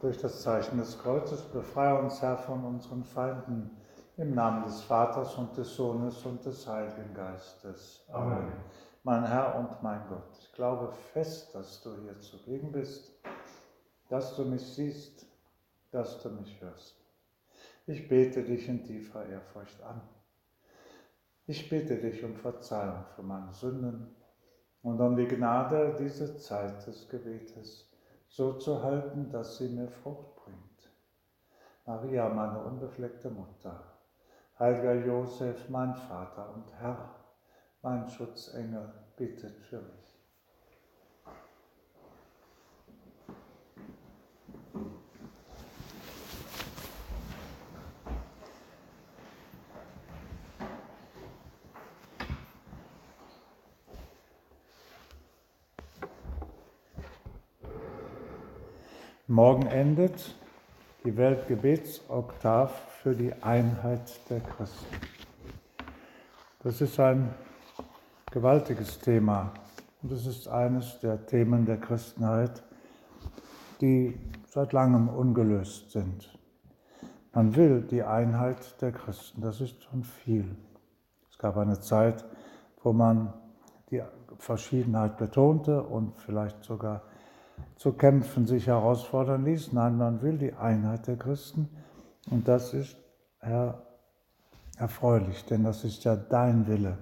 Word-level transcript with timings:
Durch 0.00 0.16
das 0.16 0.40
Zeichen 0.40 0.78
des 0.78 0.98
Kreuzes 0.98 1.42
befreie 1.42 1.98
uns, 1.98 2.22
Herr, 2.22 2.38
von 2.38 2.64
unseren 2.64 3.04
Feinden. 3.04 3.76
Im 4.16 4.34
Namen 4.34 4.64
des 4.64 4.80
Vaters 4.80 5.34
und 5.34 5.54
des 5.58 5.74
Sohnes 5.76 6.24
und 6.24 6.42
des 6.44 6.66
Heiligen 6.66 7.12
Geistes. 7.12 8.06
Amen. 8.10 8.50
Mein 9.02 9.26
Herr 9.26 9.56
und 9.56 9.82
mein 9.82 10.00
Gott, 10.08 10.38
ich 10.40 10.52
glaube 10.52 10.90
fest, 11.12 11.54
dass 11.54 11.82
du 11.82 11.94
hier 12.02 12.18
zugegen 12.18 12.72
bist, 12.72 13.12
dass 14.08 14.36
du 14.36 14.44
mich 14.44 14.62
siehst, 14.62 15.26
dass 15.90 16.22
du 16.22 16.30
mich 16.30 16.58
hörst. 16.62 16.96
Ich 17.86 18.08
bete 18.08 18.42
dich 18.42 18.68
in 18.68 18.82
tiefer 18.82 19.26
Ehrfurcht 19.26 19.82
an. 19.82 20.00
Ich 21.46 21.68
bitte 21.68 21.96
dich 21.96 22.24
um 22.24 22.36
Verzeihung 22.36 23.04
für 23.16 23.22
meine 23.22 23.52
Sünden 23.52 24.14
und 24.82 24.98
um 24.98 25.14
die 25.14 25.28
Gnade, 25.28 25.94
diese 25.98 26.38
Zeit 26.38 26.86
des 26.86 27.06
Gebetes 27.08 27.89
so 28.30 28.52
zu 28.54 28.82
halten, 28.82 29.28
dass 29.30 29.58
sie 29.58 29.68
mir 29.68 29.88
Frucht 29.88 30.36
bringt. 30.36 30.90
Maria, 31.84 32.28
meine 32.28 32.62
unbefleckte 32.62 33.28
Mutter, 33.28 33.82
heiliger 34.58 34.94
Josef, 34.94 35.68
mein 35.68 35.94
Vater 35.94 36.54
und 36.54 36.72
Herr, 36.78 37.16
mein 37.82 38.08
Schutzengel, 38.08 38.92
bittet 39.16 39.58
für 39.58 39.80
mich. 39.82 40.09
Morgen 59.30 59.68
endet 59.68 60.34
die 61.04 61.16
Weltgebetsoktav 61.16 62.72
für 63.00 63.14
die 63.14 63.32
Einheit 63.44 64.28
der 64.28 64.40
Christen. 64.40 64.96
Das 66.64 66.80
ist 66.80 66.98
ein 66.98 67.32
gewaltiges 68.32 68.98
Thema 68.98 69.52
und 70.02 70.10
es 70.10 70.26
ist 70.26 70.48
eines 70.48 70.98
der 70.98 71.26
Themen 71.26 71.64
der 71.64 71.76
Christenheit, 71.76 72.64
die 73.80 74.18
seit 74.48 74.72
langem 74.72 75.08
ungelöst 75.08 75.92
sind. 75.92 76.36
Man 77.32 77.54
will 77.54 77.82
die 77.82 78.02
Einheit 78.02 78.82
der 78.82 78.90
Christen, 78.90 79.42
das 79.42 79.60
ist 79.60 79.80
schon 79.84 80.02
viel. 80.02 80.56
Es 81.30 81.38
gab 81.38 81.56
eine 81.56 81.78
Zeit, 81.78 82.24
wo 82.82 82.92
man 82.92 83.32
die 83.92 84.02
Verschiedenheit 84.38 85.18
betonte 85.18 85.84
und 85.84 86.18
vielleicht 86.18 86.64
sogar 86.64 87.02
zu 87.80 87.94
kämpfen 87.94 88.46
sich 88.46 88.66
herausfordern 88.66 89.46
ließ. 89.46 89.72
Nein, 89.72 89.96
man 89.96 90.20
will 90.20 90.36
die 90.36 90.52
Einheit 90.52 91.06
der 91.06 91.16
Christen 91.16 91.66
und 92.30 92.46
das 92.46 92.74
ist, 92.74 92.94
Herr, 93.38 93.80
erfreulich, 94.76 95.46
denn 95.46 95.64
das 95.64 95.82
ist 95.84 96.04
ja 96.04 96.14
dein 96.14 96.66
Wille. 96.66 96.98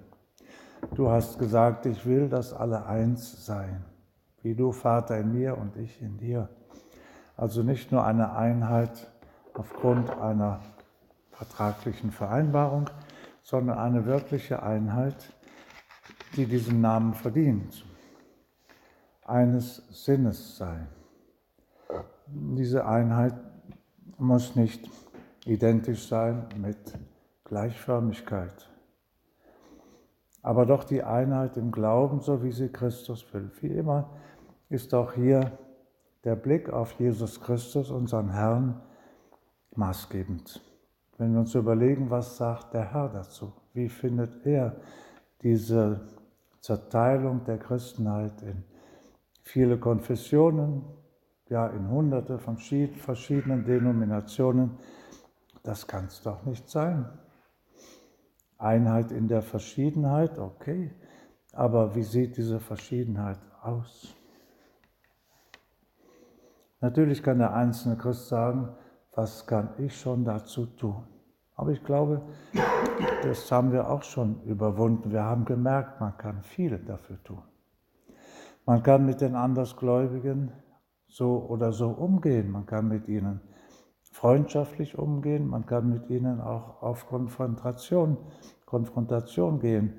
Du 0.95 1.11
hast 1.11 1.41
gesagt, 1.41 1.85
ich 1.87 2.07
will, 2.07 2.29
dass 2.29 2.53
alle 2.53 2.87
eins 2.87 3.45
seien, 3.45 3.85
wie 4.43 4.55
du, 4.55 4.71
Vater, 4.71 5.19
in 5.19 5.33
mir 5.33 5.59
und 5.59 5.77
ich 5.77 6.01
in 6.01 6.17
dir. 6.17 6.49
Also 7.37 7.65
nicht 7.65 7.91
nur 7.91 8.05
eine 8.05 8.37
Einheit 8.37 9.11
aufgrund 9.55 10.11
einer 10.11 10.61
vertraglichen 11.33 12.13
Vereinbarung, 12.13 12.89
sondern 13.43 13.79
eine 13.79 14.07
wirkliche 14.07 14.63
Einheit, 14.63 15.17
die 16.37 16.47
diesen 16.47 16.81
Namen 16.81 17.15
verdient 17.15 17.85
eines 19.29 19.83
Sinnes 19.91 20.57
sein. 20.57 20.89
Diese 22.27 22.87
Einheit 22.87 23.35
muss 24.19 24.57
nicht 24.57 24.89
identisch 25.45 26.09
sein 26.09 26.47
mit 26.57 26.77
Gleichförmigkeit, 27.45 28.69
aber 30.43 30.67
doch 30.67 30.85
die 30.85 31.03
Einheit 31.03 31.57
im 31.57 31.71
Glauben, 31.73 32.21
so 32.21 32.43
wie 32.43 32.53
sie 32.53 32.69
Christus 32.69 33.33
will. 33.33 33.51
Wie 33.61 33.69
immer 33.69 34.11
ist 34.69 34.95
auch 34.95 35.13
hier 35.13 35.53
der 36.25 36.37
Blick 36.37 36.71
auf 36.71 36.93
Jesus 36.93 37.41
Christus, 37.41 37.91
unseren 37.91 38.31
Herrn, 38.31 38.81
maßgebend. 39.75 40.61
Wenn 41.17 41.33
wir 41.33 41.41
uns 41.41 41.55
überlegen, 41.55 42.11
was 42.11 42.37
sagt 42.37 42.75
der 42.75 42.93
Herr 42.93 43.09
dazu? 43.09 43.53
Wie 43.73 43.89
findet 43.89 44.45
er 44.47 44.77
diese 45.43 46.01
Zerteilung 46.61 47.45
der 47.45 47.59
Christenheit 47.59 48.43
in 48.43 48.65
viele 49.49 49.79
Konfessionen, 49.79 50.85
ja 51.49 51.67
in 51.69 51.89
hunderte 51.89 52.39
von 52.39 52.59
verschiedenen 52.59 53.65
Denominationen. 53.65 54.79
Das 55.63 55.87
kann 55.87 56.05
es 56.07 56.23
doch 56.23 56.45
nicht 56.45 56.69
sein. 56.69 57.07
Einheit 58.59 59.11
in 59.11 59.29
der 59.29 59.43
Verschiedenheit, 59.43 60.39
okay, 60.39 60.95
aber 61.53 61.95
wie 61.95 62.03
sieht 62.03 62.37
diese 62.37 62.61
Verschiedenheit 62.61 63.39
aus? 63.63 64.15
Natürlich 66.81 67.23
kann 67.23 67.39
der 67.39 67.55
einzelne 67.55 67.97
Christ 67.97 68.29
sagen, 68.29 68.69
was 69.15 69.47
kann 69.47 69.71
ich 69.79 69.99
schon 69.99 70.25
dazu 70.25 70.67
tun? 70.67 71.07
Aber 71.57 71.71
ich 71.71 71.83
glaube, 71.83 72.23
das 73.23 73.51
haben 73.51 73.73
wir 73.73 73.89
auch 73.89 74.03
schon 74.03 74.43
überwunden. 74.43 75.11
Wir 75.11 75.25
haben 75.25 75.45
gemerkt, 75.45 76.01
man 76.01 76.17
kann 76.17 76.43
viel 76.43 76.79
dafür 76.79 77.21
tun. 77.25 77.43
Man 78.69 78.83
kann 78.83 79.07
mit 79.07 79.23
den 79.23 79.35
Andersgläubigen 79.35 80.53
so 81.07 81.39
oder 81.49 81.73
so 81.73 81.89
umgehen. 81.89 82.51
Man 82.51 82.67
kann 82.67 82.87
mit 82.87 83.09
ihnen 83.09 83.41
freundschaftlich 84.13 84.99
umgehen. 84.99 85.49
Man 85.49 85.65
kann 85.65 85.89
mit 85.89 86.11
ihnen 86.11 86.39
auch 86.43 86.83
auf 86.83 87.07
Konfrontation, 87.07 88.19
Konfrontation 88.67 89.59
gehen. 89.59 89.95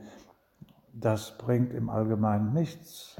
Das 0.93 1.35
bringt 1.39 1.73
im 1.73 1.89
Allgemeinen 1.89 2.53
nichts. 2.53 3.19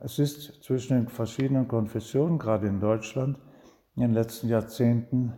Es 0.00 0.18
ist 0.18 0.64
zwischen 0.64 0.96
den 0.96 1.08
verschiedenen 1.08 1.68
Konfessionen, 1.68 2.40
gerade 2.40 2.66
in 2.66 2.80
Deutschland, 2.80 3.38
in 3.94 4.02
den 4.02 4.12
letzten 4.14 4.48
Jahrzehnten 4.48 5.32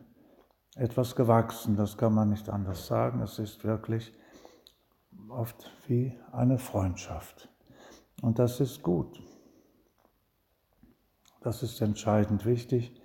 etwas 0.74 1.14
gewachsen. 1.14 1.76
Das 1.76 1.98
kann 1.98 2.14
man 2.14 2.30
nicht 2.30 2.48
anders 2.48 2.86
sagen. 2.86 3.20
Es 3.20 3.38
ist 3.38 3.62
wirklich 3.62 4.10
oft 5.30 5.70
wie 5.86 6.18
eine 6.32 6.58
Freundschaft. 6.58 7.48
Und 8.22 8.38
das 8.38 8.60
ist 8.60 8.82
gut. 8.82 9.22
Das 11.40 11.62
ist 11.62 11.80
entscheidend 11.80 12.44
wichtig. 12.44 13.00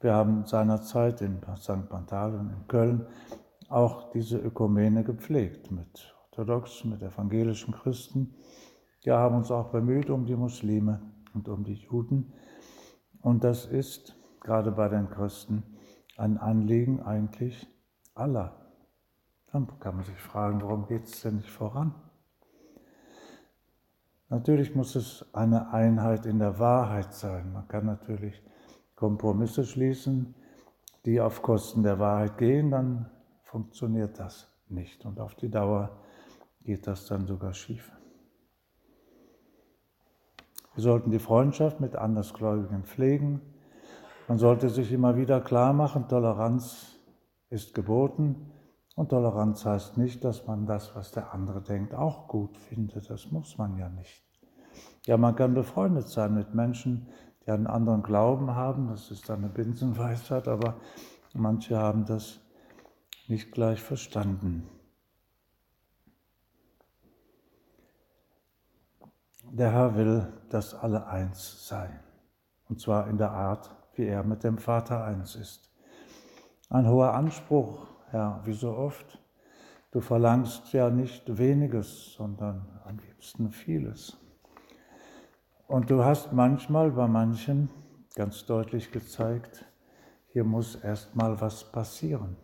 Wir 0.00 0.14
haben 0.14 0.46
seinerzeit 0.46 1.20
in 1.20 1.40
St. 1.56 1.88
Pantalen 1.88 2.50
in 2.50 2.66
Köln 2.66 3.06
auch 3.68 4.10
diese 4.10 4.38
Ökumene 4.38 5.04
gepflegt 5.04 5.70
mit 5.70 6.14
orthodoxen, 6.30 6.90
mit 6.90 7.02
evangelischen 7.02 7.72
Christen. 7.74 8.34
Wir 9.02 9.16
haben 9.16 9.36
uns 9.36 9.50
auch 9.50 9.70
bemüht 9.70 10.10
um 10.10 10.26
die 10.26 10.36
Muslime 10.36 11.02
und 11.34 11.48
um 11.48 11.64
die 11.64 11.74
Juden. 11.74 12.32
Und 13.20 13.44
das 13.44 13.66
ist 13.66 14.16
gerade 14.40 14.72
bei 14.72 14.88
den 14.88 15.08
Christen 15.08 15.62
ein 16.16 16.38
Anliegen 16.38 17.00
eigentlich 17.00 17.66
aller. 18.14 18.61
Dann 19.52 19.68
kann 19.80 19.96
man 19.96 20.04
sich 20.04 20.18
fragen, 20.18 20.62
warum 20.62 20.86
geht 20.86 21.04
es 21.04 21.20
denn 21.20 21.36
nicht 21.36 21.50
voran? 21.50 21.94
Natürlich 24.30 24.74
muss 24.74 24.96
es 24.96 25.26
eine 25.34 25.74
Einheit 25.74 26.24
in 26.24 26.38
der 26.38 26.58
Wahrheit 26.58 27.12
sein. 27.12 27.52
Man 27.52 27.68
kann 27.68 27.84
natürlich 27.84 28.42
Kompromisse 28.96 29.66
schließen, 29.66 30.34
die 31.04 31.20
auf 31.20 31.42
Kosten 31.42 31.82
der 31.82 31.98
Wahrheit 31.98 32.38
gehen, 32.38 32.70
dann 32.70 33.10
funktioniert 33.42 34.18
das 34.18 34.48
nicht. 34.68 35.04
Und 35.04 35.20
auf 35.20 35.34
die 35.34 35.50
Dauer 35.50 35.98
geht 36.62 36.86
das 36.86 37.06
dann 37.06 37.26
sogar 37.26 37.52
schief. 37.52 37.92
Wir 40.74 40.82
sollten 40.82 41.10
die 41.10 41.18
Freundschaft 41.18 41.80
mit 41.80 41.94
Andersgläubigen 41.94 42.84
pflegen. 42.84 43.42
Man 44.28 44.38
sollte 44.38 44.70
sich 44.70 44.90
immer 44.92 45.16
wieder 45.16 45.42
klar 45.42 45.74
machen, 45.74 46.08
Toleranz 46.08 46.96
ist 47.50 47.74
geboten. 47.74 48.50
Und 49.02 49.08
Toleranz 49.08 49.64
heißt 49.64 49.98
nicht, 49.98 50.22
dass 50.22 50.46
man 50.46 50.64
das, 50.64 50.94
was 50.94 51.10
der 51.10 51.34
andere 51.34 51.60
denkt, 51.60 51.92
auch 51.92 52.28
gut 52.28 52.56
findet. 52.56 53.10
Das 53.10 53.32
muss 53.32 53.58
man 53.58 53.76
ja 53.76 53.88
nicht. 53.88 54.22
Ja, 55.06 55.16
man 55.16 55.34
kann 55.34 55.54
befreundet 55.54 56.06
sein 56.06 56.32
mit 56.34 56.54
Menschen, 56.54 57.08
die 57.44 57.50
einen 57.50 57.66
anderen 57.66 58.04
Glauben 58.04 58.54
haben. 58.54 58.86
Das 58.86 59.10
ist 59.10 59.28
eine 59.28 59.48
Binsenweisheit, 59.48 60.46
aber 60.46 60.76
manche 61.34 61.76
haben 61.76 62.04
das 62.04 62.38
nicht 63.26 63.50
gleich 63.50 63.82
verstanden. 63.82 64.68
Der 69.50 69.72
Herr 69.72 69.96
will, 69.96 70.32
dass 70.48 70.76
alle 70.76 71.08
eins 71.08 71.66
seien. 71.66 71.98
Und 72.68 72.80
zwar 72.80 73.08
in 73.08 73.18
der 73.18 73.32
Art, 73.32 73.74
wie 73.96 74.04
er 74.04 74.22
mit 74.22 74.44
dem 74.44 74.58
Vater 74.58 75.02
eins 75.02 75.34
ist. 75.34 75.72
Ein 76.70 76.88
hoher 76.88 77.14
Anspruch 77.14 77.91
Herr, 78.12 78.42
wie 78.44 78.52
so 78.52 78.76
oft. 78.76 79.18
Du 79.90 80.02
verlangst 80.02 80.70
ja 80.74 80.90
nicht 80.90 81.38
weniges, 81.38 82.12
sondern 82.12 82.68
am 82.84 82.98
liebsten 82.98 83.50
vieles. 83.50 84.18
Und 85.66 85.88
du 85.90 86.04
hast 86.04 86.30
manchmal 86.34 86.90
bei 86.90 87.06
manchen 87.06 87.70
ganz 88.14 88.44
deutlich 88.44 88.92
gezeigt, 88.92 89.64
hier 90.28 90.44
muss 90.44 90.74
erst 90.74 91.16
mal 91.16 91.40
was 91.40 91.72
passieren. 91.72 92.36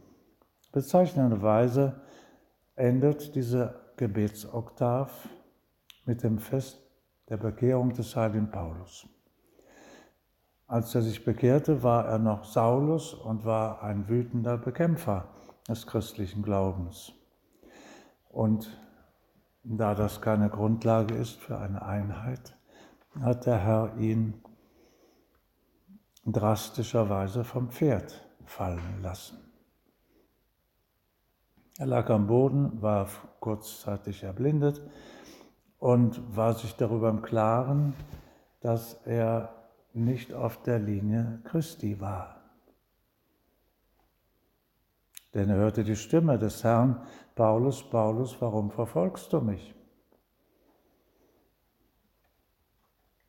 Bezeichnenderweise 0.73 2.01
endet 2.75 3.35
diese 3.35 3.79
Gebetsoktav 3.99 5.29
mit 6.07 6.23
dem 6.23 6.39
Fest 6.39 6.81
der 7.29 7.37
Bekehrung 7.37 7.93
des 7.93 8.17
heiligen 8.17 8.51
Paulus. 8.51 9.07
Als 10.67 10.95
er 10.95 11.03
sich 11.03 11.27
bekehrte, 11.27 11.83
war 11.83 12.07
er 12.07 12.19
noch 12.19 12.45
Saulus 12.45 13.13
und 13.13 13.45
war 13.45 13.83
ein 13.83 14.09
wütender 14.09 14.57
Bekämpfer 14.57 15.29
des 15.69 15.87
christlichen 15.87 16.43
Glaubens. 16.43 17.13
Und 18.31 18.69
da 19.63 19.95
das 19.95 20.21
keine 20.21 20.49
Grundlage 20.49 21.15
ist 21.15 21.37
für 21.37 21.59
eine 21.59 21.83
Einheit, 21.83 22.57
hat 23.21 23.47
der 23.47 23.59
Herr 23.59 23.97
ihn 23.99 24.43
drastischerweise 26.25 27.45
vom 27.45 27.71
Pferd 27.71 28.27
fallen 28.45 29.03
lassen. 29.03 29.39
Er 31.79 31.87
lag 31.87 32.11
am 32.11 32.27
Boden, 32.27 32.83
war 32.83 33.09
kurzzeitig 33.41 34.25
erblindet 34.25 34.83
und 35.79 36.37
war 36.37 36.55
sich 36.55 36.75
darüber 36.75 37.09
im 37.09 37.23
Klaren, 37.23 37.95
dass 38.61 38.95
er 39.05 39.55
nicht 39.93 40.33
auf 40.33 40.63
der 40.63 40.79
Linie 40.79 41.41
Christi 41.45 42.01
war. 42.01 42.38
Denn 45.35 45.51
er 45.51 45.57
hörte 45.57 45.85
die 45.85 45.97
Stimme 45.97 46.39
des 46.39 46.65
Herrn, 46.65 47.03
Paulus, 47.35 47.89
Paulus, 47.89 48.41
warum 48.41 48.71
verfolgst 48.71 49.33
du 49.33 49.41
mich? 49.41 49.75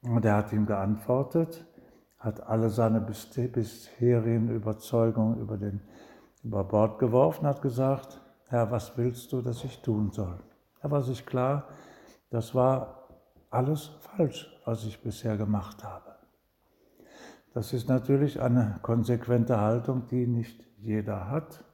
Und 0.01 0.23
er 0.23 0.37
hat 0.37 0.53
ihm 0.53 0.65
geantwortet, 0.65 1.65
hat 2.17 2.41
alle 2.47 2.69
seine 2.69 3.01
bisherigen 3.01 4.49
Überzeugungen 4.49 5.39
über, 5.39 5.57
den, 5.57 5.81
über 6.43 6.63
Bord 6.63 6.99
geworfen, 6.99 7.45
hat 7.45 7.61
gesagt, 7.61 8.21
Herr, 8.47 8.71
was 8.71 8.97
willst 8.97 9.31
du, 9.33 9.41
dass 9.41 9.63
ich 9.63 9.81
tun 9.81 10.11
soll? 10.11 10.39
Er 10.81 10.89
war 10.89 11.01
sich 11.01 11.25
klar, 11.25 11.67
das 12.29 12.55
war 12.55 13.09
alles 13.49 13.91
falsch, 13.99 14.49
was 14.65 14.85
ich 14.85 15.01
bisher 15.01 15.35
gemacht 15.37 15.83
habe. 15.83 16.15
Das 17.53 17.73
ist 17.73 17.89
natürlich 17.89 18.41
eine 18.41 18.79
konsequente 18.81 19.59
Haltung, 19.59 20.07
die 20.07 20.27
nicht 20.27 20.65
jeder 20.77 21.29
hat 21.29 21.65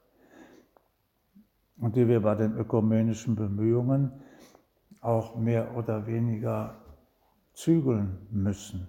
und 1.80 1.96
die 1.96 2.08
wir 2.08 2.22
bei 2.22 2.36
den 2.36 2.56
ökumenischen 2.58 3.36
Bemühungen 3.36 4.12
auch 5.02 5.36
mehr 5.36 5.76
oder 5.78 6.08
weniger 6.08 6.76
zügeln 7.54 8.28
müssen. 8.32 8.88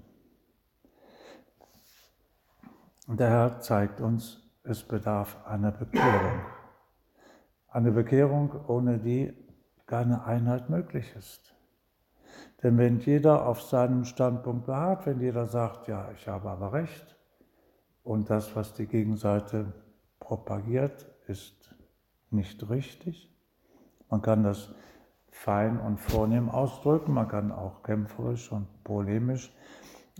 Und 3.07 3.21
der 3.21 3.31
Herr 3.31 3.61
zeigt 3.61 4.01
uns, 4.01 4.43
es 4.65 4.83
bedarf 4.83 5.37
einer 5.47 5.71
Bekehrung. 5.71 6.41
Eine 7.69 7.93
Bekehrung, 7.93 8.53
ohne 8.67 8.99
die 8.99 9.33
keine 9.87 10.25
Einheit 10.25 10.71
möglich 10.71 11.15
ist. 11.17 11.55
Denn 12.63 12.79
wenn 12.79 12.99
jeder 12.99 13.47
auf 13.47 13.63
seinem 13.63 14.05
Standpunkt 14.05 14.67
beharrt, 14.67 15.07
wenn 15.07 15.21
jeder 15.21 15.47
sagt, 15.47 15.87
ja, 15.87 16.11
ich 16.13 16.27
habe 16.27 16.51
aber 16.51 16.73
recht, 16.73 17.17
und 18.03 18.31
das, 18.31 18.55
was 18.55 18.73
die 18.73 18.87
Gegenseite 18.87 19.73
propagiert, 20.21 21.07
ist 21.27 21.76
nicht 22.31 22.69
richtig, 22.69 23.33
man 24.09 24.23
kann 24.23 24.43
das 24.43 24.75
fein 25.31 25.79
und 25.79 25.99
vornehm 25.99 26.49
ausdrücken, 26.49 27.13
man 27.13 27.29
kann 27.29 27.53
auch 27.53 27.83
kämpferisch 27.83 28.51
und 28.53 28.67
polemisch 28.85 29.53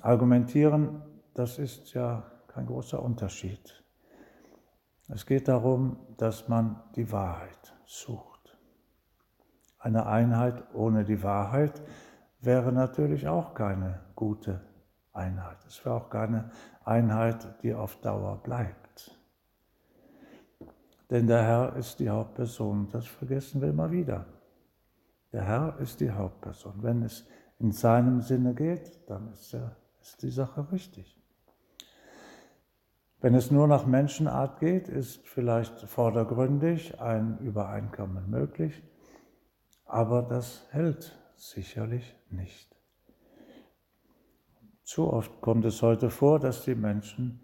argumentieren, 0.03 1.03
das 1.35 1.59
ist 1.59 1.95
ja 1.95 2.31
kein 2.49 2.67
großer 2.67 3.03
Unterschied. 3.03 3.83
Es 5.09 5.25
geht 5.25 5.49
darum, 5.49 5.99
dass 6.17 6.49
man 6.49 6.83
die 6.97 7.11
Wahrheit 7.13 7.75
sucht. 7.87 8.59
Eine 9.79 10.07
Einheit 10.07 10.75
ohne 10.75 11.05
die 11.05 11.23
Wahrheit 11.23 11.81
wäre 12.41 12.73
natürlich 12.73 13.29
auch 13.29 13.55
keine 13.55 14.01
gute 14.17 14.61
Einheit. 15.13 15.59
Es 15.67 15.85
wäre 15.85 15.95
auch 15.95 16.11
keine 16.11 16.51
Einheit, 16.85 17.63
die 17.63 17.73
auf 17.73 18.01
Dauer 18.01 18.43
bleibt. 18.43 18.86
Denn 21.11 21.27
der 21.27 21.43
Herr 21.43 21.77
ist 21.77 22.01
die 22.01 22.11
Hauptperson, 22.11 22.89
das 22.91 23.07
vergessen 23.07 23.61
wir 23.61 23.69
immer 23.69 23.91
wieder. 23.91 24.27
Der 25.33 25.45
Herr 25.45 25.79
ist 25.79 26.01
die 26.01 26.11
Hauptperson. 26.11 26.83
Wenn 26.83 27.03
es 27.03 27.27
in 27.59 27.73
seinem 27.73 28.21
Sinne 28.21 28.55
geht, 28.55 29.09
dann 29.09 29.33
ist, 29.33 29.55
er, 29.55 29.77
ist 30.01 30.23
die 30.23 30.31
Sache 30.31 30.71
richtig. 30.73 31.17
Wenn 33.21 33.35
es 33.35 33.51
nur 33.51 33.67
nach 33.67 33.87
Menschenart 33.87 34.61
geht, 34.61 34.89
ist 34.89 35.27
vielleicht 35.27 35.81
vordergründig 35.81 37.01
ein 37.01 37.39
Übereinkommen 37.39 38.29
möglich, 38.29 38.83
aber 39.85 40.23
das 40.23 40.67
hält 40.71 41.17
sicherlich 41.35 42.15
nicht. 42.31 42.77
Zu 44.83 45.13
oft 45.13 45.41
kommt 45.41 45.65
es 45.65 45.83
heute 45.83 46.11
vor, 46.11 46.39
dass 46.39 46.65
die 46.65 46.75
Menschen 46.75 47.41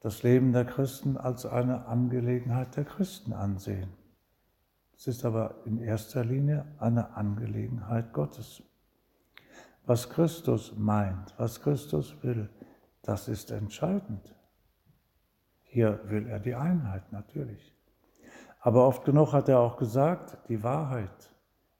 das 0.00 0.22
Leben 0.22 0.52
der 0.52 0.64
Christen 0.64 1.16
als 1.16 1.44
eine 1.46 1.86
Angelegenheit 1.86 2.76
der 2.76 2.84
Christen 2.84 3.32
ansehen. 3.32 3.92
Es 4.96 5.06
ist 5.06 5.24
aber 5.24 5.62
in 5.64 5.78
erster 5.78 6.24
Linie 6.24 6.64
eine 6.78 7.16
Angelegenheit 7.16 8.12
Gottes. 8.12 8.62
Was 9.86 10.10
Christus 10.10 10.74
meint, 10.76 11.34
was 11.38 11.60
Christus 11.60 12.22
will, 12.22 12.50
das 13.02 13.28
ist 13.28 13.50
entscheidend. 13.50 14.34
Hier 15.62 16.00
will 16.04 16.26
er 16.26 16.40
die 16.40 16.54
Einheit 16.54 17.12
natürlich. 17.12 17.74
Aber 18.60 18.86
oft 18.86 19.04
genug 19.04 19.32
hat 19.32 19.48
er 19.48 19.60
auch 19.60 19.76
gesagt, 19.76 20.36
die 20.48 20.62
Wahrheit. 20.62 21.30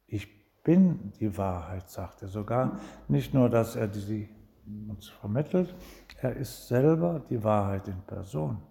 Ich 0.06 0.62
bin 0.62 1.12
die 1.18 1.36
Wahrheit, 1.36 1.90
sagt 1.90 2.22
er 2.22 2.28
sogar. 2.28 2.78
Nicht 3.08 3.34
nur, 3.34 3.50
dass 3.50 3.76
er 3.76 3.92
sie 3.92 4.28
uns 4.88 5.08
vermittelt, 5.08 5.74
er 6.20 6.36
ist 6.36 6.68
selber 6.68 7.20
die 7.30 7.42
Wahrheit 7.44 7.88
in 7.88 8.00
Person. 8.02 8.62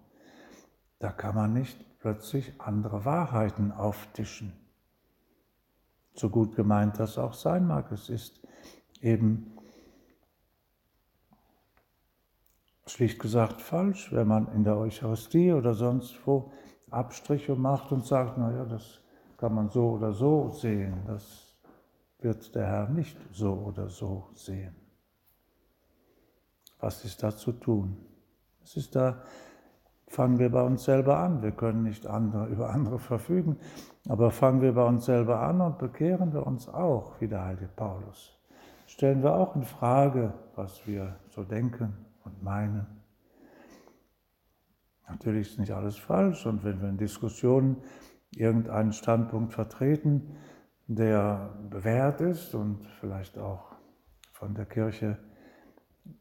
Da 0.98 1.10
kann 1.10 1.34
man 1.34 1.52
nicht 1.52 1.78
plötzlich 2.00 2.60
andere 2.60 3.04
Wahrheiten 3.04 3.72
auftischen. 3.72 4.52
So 6.14 6.30
gut 6.30 6.56
gemeint 6.56 6.98
das 6.98 7.18
auch 7.18 7.34
sein 7.34 7.66
mag, 7.66 7.92
es 7.92 8.08
ist 8.08 8.40
eben 9.00 9.52
schlicht 12.86 13.20
gesagt 13.20 13.60
falsch, 13.60 14.12
wenn 14.12 14.26
man 14.26 14.52
in 14.52 14.64
der 14.64 14.76
Eucharistie 14.76 15.52
oder 15.52 15.74
sonst 15.74 16.18
wo 16.26 16.52
Abstriche 16.90 17.54
macht 17.54 17.92
und 17.92 18.04
sagt, 18.06 18.38
naja, 18.38 18.64
das 18.64 19.00
kann 19.36 19.54
man 19.54 19.68
so 19.68 19.90
oder 19.90 20.12
so 20.12 20.48
sehen. 20.48 21.02
Das 21.06 21.56
wird 22.18 22.54
der 22.54 22.66
Herr 22.66 22.88
nicht 22.88 23.16
so 23.32 23.52
oder 23.52 23.88
so 23.88 24.30
sehen. 24.34 24.74
Was 26.80 27.04
ist 27.04 27.22
da 27.22 27.34
zu 27.34 27.52
tun? 27.52 27.96
Es 28.62 28.76
ist 28.76 28.94
da, 28.94 29.22
fangen 30.06 30.38
wir 30.38 30.50
bei 30.50 30.62
uns 30.62 30.84
selber 30.84 31.18
an. 31.18 31.42
Wir 31.42 31.52
können 31.52 31.82
nicht 31.82 32.06
andere, 32.06 32.46
über 32.52 32.70
andere 32.70 32.98
verfügen, 32.98 33.56
aber 34.08 34.30
fangen 34.30 34.62
wir 34.62 34.72
bei 34.74 34.84
uns 34.84 35.04
selber 35.04 35.40
an 35.40 35.60
und 35.60 35.78
bekehren 35.78 36.32
wir 36.32 36.46
uns 36.46 36.68
auch, 36.68 37.20
wie 37.20 37.28
der 37.28 37.44
heilige 37.44 37.68
Paulus. 37.68 38.38
Stellen 38.86 39.22
wir 39.22 39.34
auch 39.34 39.54
in 39.54 39.64
Frage, 39.64 40.32
was 40.54 40.86
wir 40.86 41.16
so 41.28 41.44
denken, 41.44 42.06
und 42.28 42.42
meinen. 42.42 42.86
Natürlich 45.08 45.52
ist 45.52 45.58
nicht 45.58 45.72
alles 45.72 45.96
falsch 45.96 46.44
und 46.46 46.64
wenn 46.64 46.80
wir 46.80 46.88
in 46.88 46.98
Diskussionen 46.98 47.78
irgendeinen 48.32 48.92
Standpunkt 48.92 49.54
vertreten, 49.54 50.36
der 50.86 51.54
bewährt 51.70 52.20
ist 52.20 52.54
und 52.54 52.86
vielleicht 53.00 53.38
auch 53.38 53.72
von 54.32 54.54
der 54.54 54.66
Kirche 54.66 55.18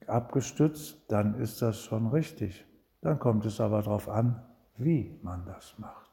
abgestützt, 0.07 1.11
dann 1.11 1.35
ist 1.35 1.61
das 1.61 1.79
schon 1.81 2.07
richtig. 2.07 2.65
Dann 3.01 3.19
kommt 3.19 3.45
es 3.45 3.59
aber 3.59 3.81
darauf 3.81 4.09
an, 4.09 4.41
wie 4.77 5.19
man 5.21 5.45
das 5.45 5.77
macht. 5.77 6.11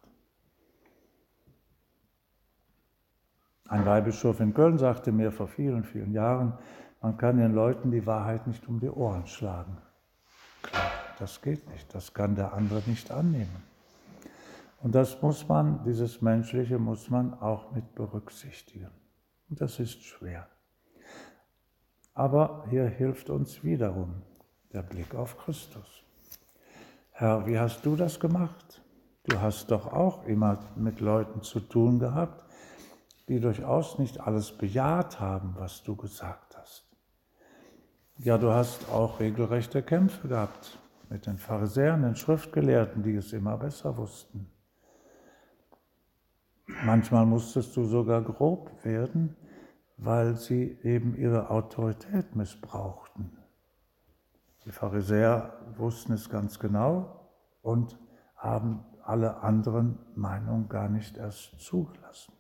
Ein 3.69 3.87
Weihbischof 3.87 4.40
in 4.40 4.52
Köln 4.52 4.78
sagte 4.78 5.11
mir 5.11 5.33
vor 5.33 5.49
vielen, 5.49 5.85
vielen 5.85 6.12
Jahren, 6.12 6.52
man 7.00 7.16
kann 7.16 7.38
den 7.38 7.54
Leuten 7.54 7.90
die 7.90 8.07
Wahrheit 8.07 8.47
nicht 8.47 8.69
um 8.69 8.78
die 8.78 8.90
Ohren 8.90 9.26
schlagen. 9.26 9.78
Klar, 10.62 10.90
das 11.19 11.40
geht 11.40 11.69
nicht, 11.71 11.95
das 11.95 12.12
kann 12.12 12.35
der 12.35 12.52
andere 12.52 12.83
nicht 12.87 13.11
annehmen. 13.11 13.62
Und 14.83 14.95
das 14.95 15.21
muss 15.23 15.49
man, 15.49 15.83
dieses 15.85 16.21
Menschliche 16.21 16.78
muss 16.78 17.09
man 17.09 17.35
auch 17.40 17.73
mit 17.73 17.95
berücksichtigen. 17.95 18.90
Und 19.49 19.61
das 19.61 19.81
ist 19.81 20.02
schwer. 20.02 20.47
Aber 22.14 22.64
hier 22.71 22.87
hilft 22.87 23.28
uns 23.28 23.64
wiederum 23.64 24.23
der 24.73 24.83
Blick 24.83 25.14
auf 25.14 25.37
Christus. 25.37 26.04
Herr, 27.11 27.47
wie 27.47 27.59
hast 27.59 27.85
du 27.85 27.97
das 27.97 28.18
gemacht? 28.18 28.83
Du 29.25 29.40
hast 29.40 29.71
doch 29.71 29.92
auch 29.92 30.25
immer 30.26 30.59
mit 30.76 31.00
Leuten 31.00 31.42
zu 31.42 31.61
tun 31.61 31.99
gehabt, 31.99 32.44
die 33.28 33.40
durchaus 33.40 33.99
nicht 33.99 34.21
alles 34.21 34.52
bejaht 34.52 35.18
haben, 35.18 35.54
was 35.56 35.83
du 35.83 35.97
gesagt 35.97 36.56
hast. 36.56 36.85
Ja, 38.18 38.38
du 38.38 38.52
hast 38.52 38.90
auch 38.90 39.18
regelrechte 39.18 39.83
Kämpfe 39.83 40.28
gehabt 40.28 40.78
mit 41.09 41.26
den 41.26 41.38
Pharisäern, 41.38 42.02
den 42.02 42.16
Schriftgelehrten, 42.16 43.02
die 43.02 43.16
es 43.16 43.33
immer 43.33 43.56
besser 43.56 43.97
wussten. 43.97 44.50
Manchmal 46.85 47.26
musstest 47.26 47.76
du 47.76 47.85
sogar 47.85 48.23
grob 48.23 48.71
werden, 48.85 49.37
weil 49.97 50.37
sie 50.37 50.79
eben 50.83 51.17
ihre 51.17 51.51
Autorität 51.51 52.35
missbrauchten. 52.35 53.37
Die 54.65 54.73
Pharisäer 54.73 55.53
wussten 55.77 56.15
es 56.15 56.29
ganz 56.29 56.59
genau 56.59 57.29
und 57.63 57.99
haben 58.37 58.85
alle 59.03 59.43
anderen 59.43 59.99
Meinungen 60.15 60.69
gar 60.69 60.89
nicht 60.89 61.17
erst 61.17 61.61
zugelassen. 61.61 62.33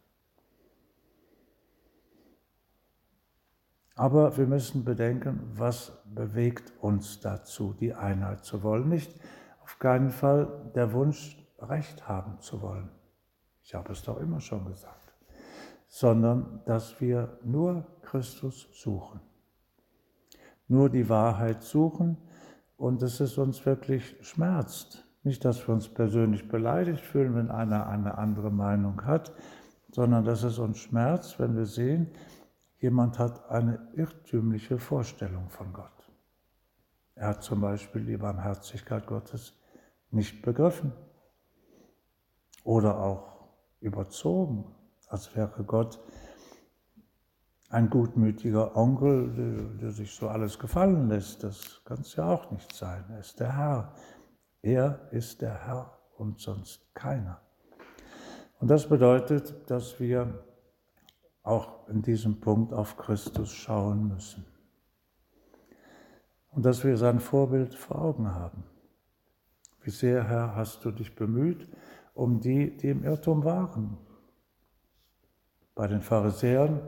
Aber 3.96 4.36
wir 4.36 4.46
müssen 4.46 4.84
bedenken, 4.84 5.40
was 5.54 5.92
bewegt 6.04 6.72
uns 6.80 7.20
dazu, 7.20 7.74
die 7.78 7.94
Einheit 7.94 8.44
zu 8.44 8.62
wollen. 8.62 8.88
Nicht 8.88 9.14
auf 9.62 9.78
keinen 9.78 10.10
Fall 10.10 10.72
der 10.74 10.92
Wunsch, 10.92 11.38
Recht 11.60 12.08
haben 12.08 12.40
zu 12.40 12.60
wollen. 12.60 12.90
Ich 13.62 13.74
habe 13.74 13.92
es 13.92 14.02
doch 14.02 14.18
immer 14.18 14.40
schon 14.40 14.66
gesagt. 14.66 15.03
Sondern 15.94 16.60
dass 16.64 17.00
wir 17.00 17.38
nur 17.44 17.86
Christus 18.02 18.68
suchen. 18.72 19.20
Nur 20.66 20.90
die 20.90 21.08
Wahrheit 21.08 21.62
suchen 21.62 22.16
und 22.76 23.00
dass 23.00 23.20
es 23.20 23.38
uns 23.38 23.64
wirklich 23.64 24.16
schmerzt. 24.22 25.06
Nicht, 25.22 25.44
dass 25.44 25.66
wir 25.66 25.74
uns 25.74 25.88
persönlich 25.88 26.48
beleidigt 26.48 27.04
fühlen, 27.04 27.36
wenn 27.36 27.50
einer 27.50 27.86
eine 27.86 28.18
andere 28.18 28.50
Meinung 28.50 29.04
hat, 29.04 29.32
sondern 29.92 30.24
dass 30.24 30.42
es 30.42 30.58
uns 30.58 30.78
schmerzt, 30.78 31.38
wenn 31.38 31.56
wir 31.56 31.66
sehen, 31.66 32.10
Jemand 32.84 33.18
hat 33.18 33.48
eine 33.48 33.88
irrtümliche 33.94 34.78
Vorstellung 34.78 35.48
von 35.48 35.72
Gott. 35.72 36.12
Er 37.14 37.28
hat 37.28 37.42
zum 37.42 37.62
Beispiel 37.62 38.04
die 38.04 38.18
Barmherzigkeit 38.18 39.06
Gottes 39.06 39.54
nicht 40.10 40.42
begriffen 40.42 40.92
oder 42.62 43.00
auch 43.00 43.48
überzogen, 43.80 44.66
als 45.08 45.34
wäre 45.34 45.64
Gott 45.64 46.00
ein 47.70 47.90
gutmütiger 47.90 48.76
Onkel, 48.76 49.76
der, 49.80 49.90
sich 49.90 50.12
so 50.12 50.28
alles 50.28 50.58
gefallen 50.58 51.08
lässt. 51.08 51.42
Das 51.42 51.82
kann 51.84 52.00
es 52.00 52.14
ja 52.14 52.28
auch 52.28 52.50
nicht 52.50 52.72
sein. 52.72 53.04
Er 53.10 53.18
ist 53.18 53.40
der 53.40 53.56
Herr. 53.56 53.94
Er 54.62 55.08
ist 55.10 55.42
der 55.42 55.66
Herr 55.66 55.98
und 56.16 56.40
sonst 56.40 56.94
keiner. 56.94 57.40
Und 58.60 58.68
das 58.68 58.88
bedeutet, 58.88 59.68
dass 59.68 59.98
wir 59.98 60.44
auch 61.42 61.88
in 61.88 62.00
diesem 62.00 62.40
Punkt 62.40 62.72
auf 62.72 62.96
Christus 62.96 63.52
schauen 63.52 64.08
müssen. 64.08 64.44
Und 66.50 66.64
dass 66.64 66.84
wir 66.84 66.96
sein 66.96 67.18
Vorbild 67.18 67.74
vor 67.74 68.00
Augen 68.00 68.32
haben. 68.32 68.64
Wie 69.82 69.90
sehr, 69.90 70.24
Herr, 70.24 70.54
hast 70.54 70.84
du 70.84 70.92
dich 70.92 71.14
bemüht 71.14 71.68
um 72.14 72.40
die, 72.40 72.76
die 72.76 72.90
im 72.90 73.02
Irrtum 73.02 73.44
waren. 73.44 73.98
Bei 75.74 75.88
den 75.88 76.02
Pharisäern 76.02 76.80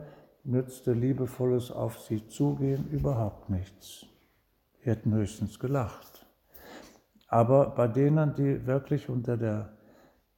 nützte 0.43 0.93
liebevolles 0.93 1.71
Auf 1.71 1.99
sie 1.99 2.27
zugehen 2.27 2.89
überhaupt 2.89 3.49
nichts. 3.49 4.05
Sie 4.79 4.89
hätten 4.89 5.13
höchstens 5.13 5.59
gelacht. 5.59 6.25
Aber 7.27 7.71
bei 7.71 7.87
denen, 7.87 8.33
die 8.35 8.65
wirklich 8.65 9.09
unter, 9.09 9.35
der, 9.35 9.73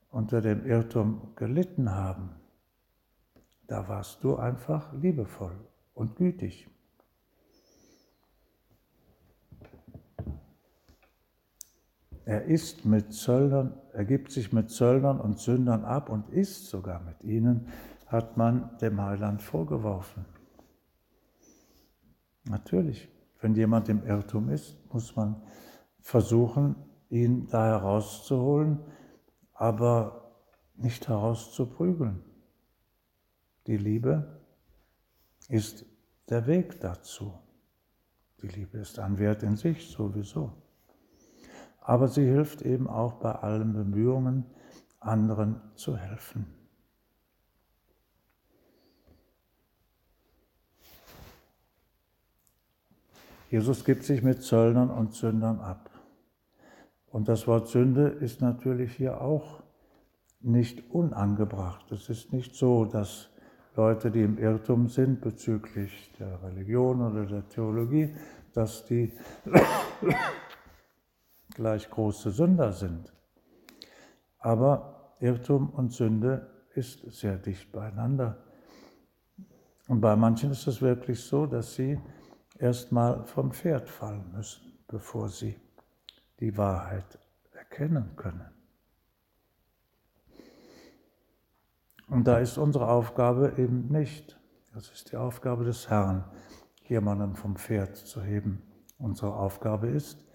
unter 0.10 0.42
dem 0.42 0.66
Irrtum 0.66 1.36
gelitten 1.36 1.92
haben, 1.92 2.32
da 3.68 3.88
warst 3.88 4.24
du 4.24 4.36
einfach 4.36 4.92
liebevoll 4.94 5.56
und 5.94 6.16
gütig. 6.16 6.68
Er 12.26 12.46
ist 12.46 12.86
mit 12.86 13.14
Zöllnern, 13.14 13.74
er 13.94 14.06
gibt 14.06 14.32
sich 14.32 14.52
mit 14.54 14.72
Zöllnern 14.72 15.20
und 15.20 15.40
Sündern 15.40 15.86
ab 15.86 16.10
und 16.10 16.30
ist 16.30 16.68
sogar 16.68 17.02
mit 17.02 17.24
ihnen, 17.24 17.68
hat 18.10 18.38
man 18.38 18.78
dem 18.80 19.00
Heiland 19.00 19.42
vorgeworfen. 19.42 20.26
Natürlich, 22.44 23.08
wenn 23.40 23.56
jemand 23.56 23.88
im 23.88 24.04
Irrtum 24.04 24.50
ist, 24.50 24.76
muss 24.92 25.16
man 25.16 25.42
versuchen, 26.02 26.76
ihn 27.10 27.48
da 27.48 27.68
herauszuholen, 27.68 28.80
aber 29.54 30.34
nicht 30.76 31.08
herauszuprügeln. 31.08 32.24
Die 33.68 33.78
Liebe 33.78 34.42
ist 35.48 35.86
der 36.30 36.48
Weg 36.48 36.80
dazu. 36.80 37.34
Die 38.42 38.48
Liebe 38.48 38.80
ist 38.80 38.98
ein 38.98 39.20
Wert 39.20 39.44
in 39.44 39.56
sich 39.56 39.88
sowieso. 39.90 40.54
Aber 41.80 42.08
sie 42.08 42.26
hilft 42.26 42.64
eben 42.64 42.88
auch 42.88 43.14
bei 43.14 43.34
allen 43.34 43.74
Bemühungen, 43.74 44.46
anderen 45.00 45.62
zu 45.76 45.96
helfen. 45.96 46.59
Jesus 53.50 53.84
gibt 53.84 54.04
sich 54.04 54.22
mit 54.22 54.44
Zöllnern 54.44 54.92
und 54.92 55.14
Sündern 55.14 55.60
ab. 55.60 55.90
Und 57.08 57.28
das 57.28 57.48
Wort 57.48 57.68
Sünde 57.68 58.08
ist 58.08 58.42
natürlich 58.42 58.96
hier 58.96 59.22
auch 59.22 59.64
nicht 60.40 60.92
unangebracht. 60.92 61.92
Es 61.92 62.10
ist 62.10 62.32
nicht 62.32 62.56
so, 62.56 62.86
dass 62.86 63.30
Leute, 63.76 64.12
die 64.12 64.22
im 64.22 64.38
Irrtum 64.38 64.88
sind 64.88 65.22
bezüglich 65.22 66.14
der 66.20 66.44
Religion 66.44 67.02
oder 67.02 67.26
der 67.26 67.50
Theologie, 67.50 68.16
dass 68.54 68.86
die 68.86 69.14
gleich 71.56 71.90
große 71.90 72.30
Sünder 72.30 72.72
sind. 72.72 73.12
Aber 74.38 75.16
Irrtum 75.20 75.70
und 75.72 75.92
Sünde 75.92 76.48
ist 76.76 77.12
sehr 77.12 77.38
dicht 77.38 77.72
beieinander. 77.72 78.44
Und 79.88 80.02
bei 80.02 80.16
manchen 80.16 80.52
ist 80.52 80.68
es 80.68 80.84
wirklich 80.84 81.20
so, 81.20 81.48
dass 81.48 81.74
sie 81.74 82.00
erstmal 82.60 83.26
vom 83.26 83.52
Pferd 83.52 83.90
fallen 83.90 84.32
müssen, 84.32 84.78
bevor 84.88 85.30
sie 85.30 85.60
die 86.40 86.56
Wahrheit 86.58 87.18
erkennen 87.54 88.16
können. 88.16 88.50
Und 92.08 92.26
da 92.26 92.40
ist 92.40 92.58
unsere 92.58 92.88
Aufgabe 92.88 93.54
eben 93.58 93.88
nicht, 93.88 94.40
das 94.74 94.90
ist 94.90 95.12
die 95.12 95.18
Aufgabe 95.18 95.64
des 95.64 95.90
Herrn, 95.90 96.24
jemanden 96.88 97.36
vom 97.36 97.56
Pferd 97.56 97.96
zu 97.96 98.22
heben. 98.22 98.62
Unsere 98.98 99.36
Aufgabe 99.36 99.88
ist, 99.88 100.26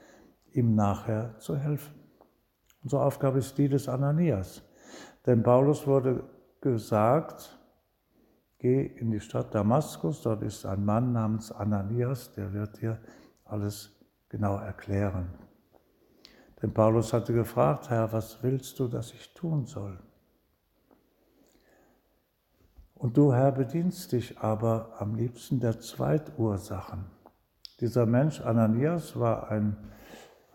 ihm 0.52 0.75
nachher 0.75 1.37
zu 1.38 1.57
helfen. 1.57 1.95
Unsere 2.83 3.02
Aufgabe 3.02 3.38
ist 3.38 3.59
die 3.59 3.69
des 3.69 3.88
Ananias. 3.88 4.62
Denn 5.26 5.43
Paulus 5.43 5.87
wurde 5.87 6.25
gesagt, 6.61 7.59
geh 8.64 8.87
in 8.87 9.11
die 9.11 9.21
Stadt 9.21 9.54
Damaskus, 9.54 10.23
dort 10.23 10.40
ist 10.40 10.64
ein 10.64 10.87
Mann 10.87 11.12
namens 11.12 11.52
Ananias, 11.52 12.33
der 12.33 12.54
wird 12.54 12.80
dir 12.80 12.99
alles 13.44 13.90
genau 14.30 14.56
erklären. 14.56 15.28
Denn 16.62 16.73
Paulus 16.73 17.12
hatte 17.12 17.35
gefragt, 17.35 17.90
Herr, 17.90 18.11
was 18.14 18.42
willst 18.42 18.80
du, 18.80 18.88
dass 18.88 19.12
ich 19.12 19.35
tun 19.35 19.66
soll? 19.66 19.99
Und 22.94 23.18
du, 23.18 23.35
Herr, 23.35 23.52
bedienst 23.52 24.12
dich 24.12 24.38
aber 24.38 24.94
am 24.99 25.14
liebsten 25.14 25.61
der 25.61 25.78
Zweitursachen. 25.78 27.04
Dieser 27.80 28.06
Mensch, 28.06 28.40
Ananias, 28.40 29.21
war 29.21 29.50
ein, 29.50 29.76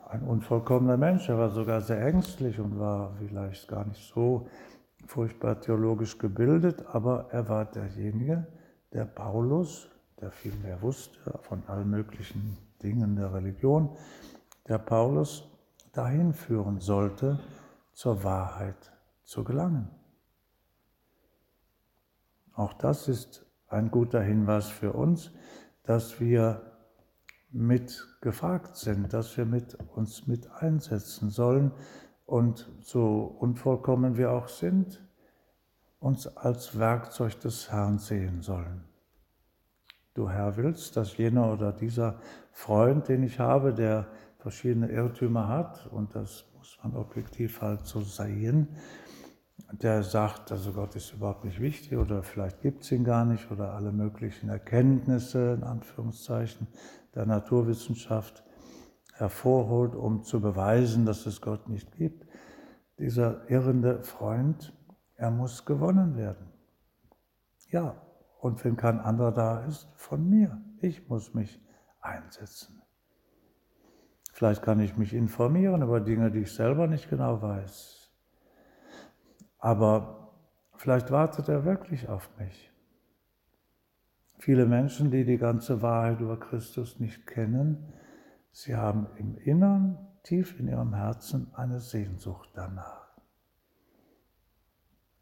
ein 0.07 0.23
unvollkommener 0.23 0.97
Mensch. 0.97 1.29
Er 1.29 1.37
war 1.37 1.51
sogar 1.51 1.81
sehr 1.81 2.03
ängstlich 2.03 2.59
und 2.59 2.79
war 2.79 3.13
vielleicht 3.19 3.67
gar 3.67 3.85
nicht 3.85 4.11
so 4.11 4.47
furchtbar 5.09 5.59
theologisch 5.59 6.19
gebildet, 6.19 6.85
aber 6.85 7.29
er 7.31 7.49
war 7.49 7.65
derjenige, 7.65 8.45
der 8.93 9.05
Paulus, 9.05 9.89
der 10.21 10.29
viel 10.29 10.53
mehr 10.57 10.83
wusste 10.83 11.39
von 11.41 11.63
allen 11.65 11.89
möglichen 11.89 12.57
Dingen 12.83 13.15
der 13.15 13.33
Religion, 13.33 13.97
der 14.67 14.77
Paulus 14.77 15.49
dahin 15.93 16.31
führen 16.31 16.79
sollte, 16.79 17.39
zur 17.91 18.23
Wahrheit 18.23 18.91
zu 19.23 19.43
gelangen. 19.43 19.89
Auch 22.53 22.73
das 22.73 23.07
ist 23.07 23.47
ein 23.67 23.89
guter 23.89 24.21
Hinweis 24.21 24.67
für 24.67 24.93
uns, 24.93 25.31
dass 25.83 26.19
wir 26.19 26.61
mit 27.49 28.05
gefragt 28.21 28.75
sind, 28.75 29.11
dass 29.11 29.35
wir 29.37 29.45
mit 29.45 29.75
uns 29.95 30.27
mit 30.27 30.51
einsetzen 30.51 31.31
sollen 31.31 31.71
und 32.29 32.69
so 32.81 33.35
unvollkommen 33.39 34.15
wir 34.15 34.31
auch 34.31 34.47
sind, 34.47 35.03
uns 35.99 36.27
als 36.27 36.77
Werkzeug 36.77 37.39
des 37.39 37.71
Herrn 37.71 37.97
sehen 37.97 38.41
sollen. 38.41 38.83
Du 40.13 40.29
Herr 40.29 40.55
willst, 40.55 40.95
dass 40.95 41.17
jener 41.17 41.51
oder 41.51 41.71
dieser 41.71 42.19
Freund, 42.51 43.07
den 43.07 43.23
ich 43.23 43.39
habe, 43.39 43.73
der 43.73 44.07
verschiedene 44.37 44.89
Irrtümer 44.91 45.47
hat, 45.47 45.87
und 45.87 46.15
das 46.15 46.45
muss 46.55 46.77
man 46.83 46.95
objektiv 46.95 47.61
halt 47.61 47.85
so 47.85 48.01
sehen, 48.01 48.67
der 49.71 50.03
sagt, 50.03 50.51
also 50.51 50.71
Gott 50.71 50.95
ist 50.95 51.13
überhaupt 51.13 51.45
nicht 51.45 51.59
wichtig 51.59 51.97
oder 51.97 52.23
vielleicht 52.23 52.61
gibt 52.61 52.83
es 52.83 52.91
ihn 52.91 53.03
gar 53.03 53.25
nicht 53.25 53.51
oder 53.51 53.73
alle 53.73 53.91
möglichen 53.91 54.49
Erkenntnisse, 54.49 55.53
in 55.53 55.63
Anführungszeichen, 55.63 56.67
der 57.15 57.25
Naturwissenschaft 57.25 58.43
hervorholt, 59.19 59.95
um 59.95 60.23
zu 60.23 60.41
beweisen, 60.41 61.05
dass 61.05 61.25
es 61.25 61.41
Gott 61.41 61.67
nicht 61.69 61.91
gibt. 61.93 62.25
Dieser 62.97 63.49
irrende 63.49 64.03
Freund, 64.03 64.73
er 65.15 65.31
muss 65.31 65.65
gewonnen 65.65 66.15
werden. 66.15 66.47
Ja, 67.69 68.01
und 68.39 68.63
wenn 68.63 68.77
kein 68.77 68.99
anderer 68.99 69.31
da 69.31 69.65
ist, 69.65 69.87
von 69.95 70.27
mir. 70.29 70.61
Ich 70.81 71.07
muss 71.09 71.33
mich 71.33 71.61
einsetzen. 71.99 72.81
Vielleicht 74.31 74.61
kann 74.61 74.79
ich 74.79 74.95
mich 74.95 75.13
informieren 75.13 75.81
über 75.81 75.99
Dinge, 75.99 76.31
die 76.31 76.39
ich 76.39 76.53
selber 76.53 76.87
nicht 76.87 77.09
genau 77.09 77.41
weiß. 77.41 78.11
Aber 79.57 80.31
vielleicht 80.77 81.11
wartet 81.11 81.49
er 81.49 81.65
wirklich 81.65 82.07
auf 82.07 82.29
mich. 82.37 82.71
Viele 84.37 84.65
Menschen, 84.65 85.11
die 85.11 85.25
die 85.25 85.37
ganze 85.37 85.81
Wahrheit 85.81 86.21
über 86.21 86.39
Christus 86.39 86.99
nicht 87.01 87.27
kennen, 87.27 87.93
sie 88.59 88.75
haben 88.75 89.07
im 89.15 89.37
Innern, 89.37 89.97
tief 90.23 90.59
in 90.59 90.67
ihrem 90.67 90.93
Herzen 90.93 91.53
eine 91.53 91.79
Sehnsucht 91.79 92.49
danach. 92.55 93.07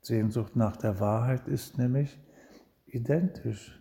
Sehnsucht 0.01 0.55
nach 0.55 0.75
der 0.75 0.99
Wahrheit 0.99 1.47
ist 1.47 1.77
nämlich 1.77 2.19
identisch 2.87 3.79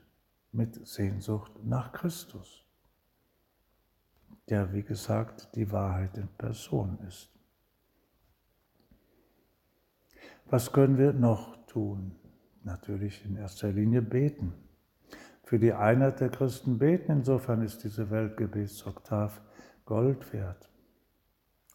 mit 0.52 0.86
Sehnsucht 0.86 1.52
nach 1.64 1.92
Christus, 1.92 2.66
der, 4.50 4.74
wie 4.74 4.82
gesagt, 4.82 5.48
die 5.54 5.72
Wahrheit 5.72 6.18
in 6.18 6.28
Person 6.36 6.98
ist. 7.08 7.30
Was 10.50 10.70
können 10.70 10.98
wir 10.98 11.14
noch 11.14 11.64
tun? 11.66 12.14
Natürlich 12.62 13.24
in 13.24 13.36
erster 13.36 13.72
Linie 13.72 14.02
beten. 14.02 14.52
Für 15.44 15.58
die 15.58 15.72
Einheit 15.72 16.20
der 16.20 16.28
Christen 16.28 16.78
beten, 16.78 17.12
insofern 17.12 17.62
ist 17.62 17.84
diese 17.84 18.10
Weltgebetsoktav 18.10 19.40
Gold 19.86 20.32
wert. 20.32 20.68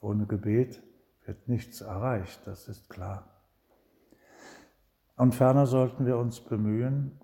Ohne 0.01 0.27
Gebet 0.27 0.83
wird 1.25 1.47
nichts 1.47 1.81
erreicht, 1.81 2.45
das 2.45 2.67
ist 2.67 2.89
klar. 2.89 3.27
Und 5.15 5.33
ferner 5.33 5.65
sollten 5.65 6.05
wir 6.05 6.17
uns 6.17 6.41
bemühen, 6.41 7.19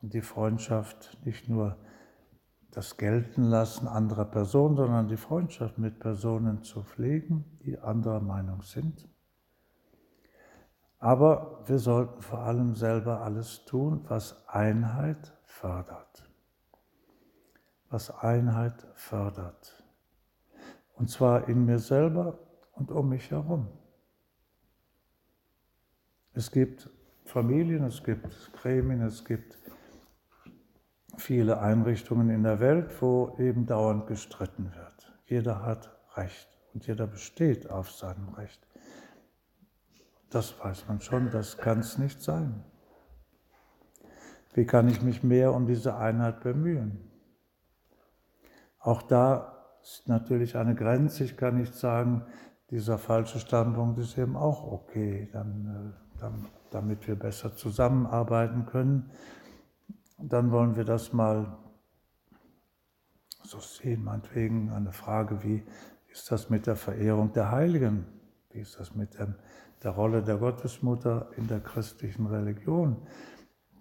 die 0.00 0.20
Freundschaft 0.20 1.18
nicht 1.24 1.48
nur 1.48 1.76
das 2.70 2.96
Gelten 2.96 3.42
lassen 3.42 3.88
anderer 3.88 4.26
Personen, 4.26 4.76
sondern 4.76 5.08
die 5.08 5.16
Freundschaft 5.16 5.78
mit 5.78 5.98
Personen 5.98 6.62
zu 6.62 6.82
pflegen, 6.82 7.58
die 7.64 7.78
anderer 7.78 8.20
Meinung 8.20 8.62
sind. 8.62 9.08
Aber 10.98 11.62
wir 11.66 11.78
sollten 11.78 12.22
vor 12.22 12.40
allem 12.40 12.74
selber 12.74 13.22
alles 13.22 13.64
tun, 13.64 14.04
was 14.08 14.46
Einheit 14.48 15.32
fördert. 15.44 16.30
Was 17.88 18.10
Einheit 18.10 18.86
fördert. 18.94 19.77
Und 20.98 21.08
zwar 21.08 21.48
in 21.48 21.64
mir 21.64 21.78
selber 21.78 22.38
und 22.72 22.90
um 22.90 23.08
mich 23.08 23.30
herum. 23.30 23.68
Es 26.34 26.50
gibt 26.50 26.90
Familien, 27.24 27.84
es 27.84 28.02
gibt 28.02 28.52
Gremien, 28.52 29.02
es 29.02 29.24
gibt 29.24 29.58
viele 31.16 31.60
Einrichtungen 31.60 32.30
in 32.30 32.42
der 32.42 32.60
Welt, 32.60 33.00
wo 33.00 33.36
eben 33.38 33.66
dauernd 33.66 34.06
gestritten 34.06 34.72
wird. 34.74 35.12
Jeder 35.26 35.62
hat 35.62 35.90
Recht 36.16 36.48
und 36.74 36.86
jeder 36.86 37.06
besteht 37.06 37.70
auf 37.70 37.90
seinem 37.90 38.28
Recht. 38.30 38.66
Das 40.30 40.58
weiß 40.60 40.88
man 40.88 41.00
schon, 41.00 41.30
das 41.30 41.58
kann 41.58 41.80
es 41.80 41.98
nicht 41.98 42.22
sein. 42.22 42.64
Wie 44.54 44.66
kann 44.66 44.88
ich 44.88 45.02
mich 45.02 45.22
mehr 45.22 45.54
um 45.54 45.66
diese 45.66 45.96
Einheit 45.96 46.40
bemühen? 46.40 47.08
Auch 48.80 49.02
da 49.02 49.57
ist 49.82 50.08
natürlich 50.08 50.56
eine 50.56 50.74
Grenze. 50.74 51.24
Ich 51.24 51.36
kann 51.36 51.56
nicht 51.56 51.74
sagen, 51.74 52.24
dieser 52.70 52.98
falsche 52.98 53.38
Standpunkt 53.38 53.98
ist 53.98 54.18
eben 54.18 54.36
auch 54.36 54.62
okay, 54.70 55.28
äh, 55.32 55.32
dann, 55.32 56.46
damit 56.70 57.06
wir 57.08 57.16
besser 57.16 57.54
zusammenarbeiten 57.54 58.66
können 58.66 59.10
dann 60.18 60.50
wollen 60.50 60.76
wir 60.76 60.84
das 60.84 61.12
mal 61.12 61.56
so 63.44 63.60
sehen, 63.60 64.04
meinetwegen 64.04 64.70
eine 64.70 64.92
Frage 64.92 65.42
wie, 65.42 65.62
ist 66.08 66.30
das 66.30 66.50
mit 66.50 66.66
der 66.66 66.76
Verehrung 66.76 67.32
der 67.32 67.50
Heiligen? 67.50 68.06
Wie 68.50 68.58
ist 68.58 68.78
das 68.80 68.94
mit 68.94 69.18
dem, 69.18 69.36
der 69.82 69.92
Rolle 69.92 70.22
der 70.22 70.36
Gottesmutter 70.36 71.30
in 71.36 71.46
der 71.46 71.60
christlichen 71.60 72.26
Religion? 72.26 72.96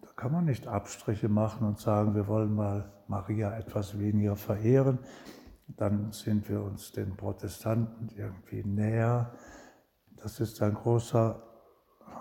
Da 0.02 0.10
kann 0.16 0.32
man 0.32 0.46
nicht 0.46 0.68
Abstriche 0.68 1.30
machen 1.30 1.68
und 1.68 1.80
sagen, 1.80 2.16
wir 2.16 2.28
wollen 2.28 2.54
mal 2.54 2.92
Maria 3.08 3.58
etwas 3.58 3.98
weniger 3.98 4.36
verehren. 4.36 5.00
Dann 5.68 6.12
sind 6.12 6.50
wir 6.50 6.64
uns 6.64 6.92
den 6.92 7.16
Protestanten 7.16 8.10
irgendwie 8.16 8.64
näher. 8.64 9.34
Das 10.16 10.40
ist 10.40 10.62
ein 10.62 10.74
großer, 10.74 11.44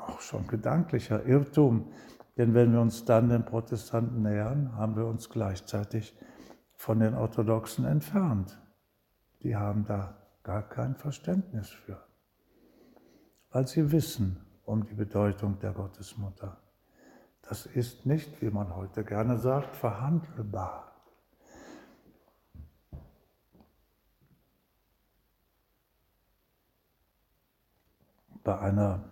auch 0.06 0.20
schon 0.20 0.46
gedanklicher 0.46 1.24
Irrtum. 1.24 1.92
Denn 2.36 2.54
wenn 2.54 2.72
wir 2.72 2.80
uns 2.80 3.04
dann 3.04 3.28
den 3.28 3.44
Protestanten 3.44 4.22
nähern, 4.22 4.76
haben 4.76 4.96
wir 4.96 5.06
uns 5.06 5.30
gleichzeitig 5.30 6.14
von 6.74 7.00
den 7.00 7.14
Orthodoxen 7.14 7.84
entfernt. 7.84 8.60
Die 9.42 9.56
haben 9.56 9.84
da 9.84 10.16
gar 10.42 10.62
kein 10.62 10.94
Verständnis 10.94 11.70
für, 11.70 12.04
weil 13.50 13.66
sie 13.66 13.90
wissen 13.90 14.44
um 14.64 14.84
die 14.84 14.94
Bedeutung 14.94 15.58
der 15.60 15.72
Gottesmutter. 15.72 16.60
Das 17.42 17.66
ist 17.66 18.06
nicht, 18.06 18.42
wie 18.42 18.50
man 18.50 18.74
heute 18.74 19.04
gerne 19.04 19.38
sagt, 19.38 19.76
verhandelbar. 19.76 20.95
Bei 28.46 28.60
einer 28.60 29.02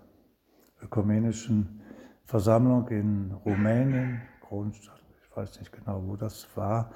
ökumenischen 0.80 1.80
Versammlung 2.24 2.86
in 2.86 3.32
Rumänien, 3.32 4.22
Kronstadt, 4.40 5.02
ich 5.20 5.36
weiß 5.36 5.58
nicht 5.58 5.72
genau, 5.72 6.06
wo 6.06 6.14
das 6.14 6.56
war. 6.56 6.92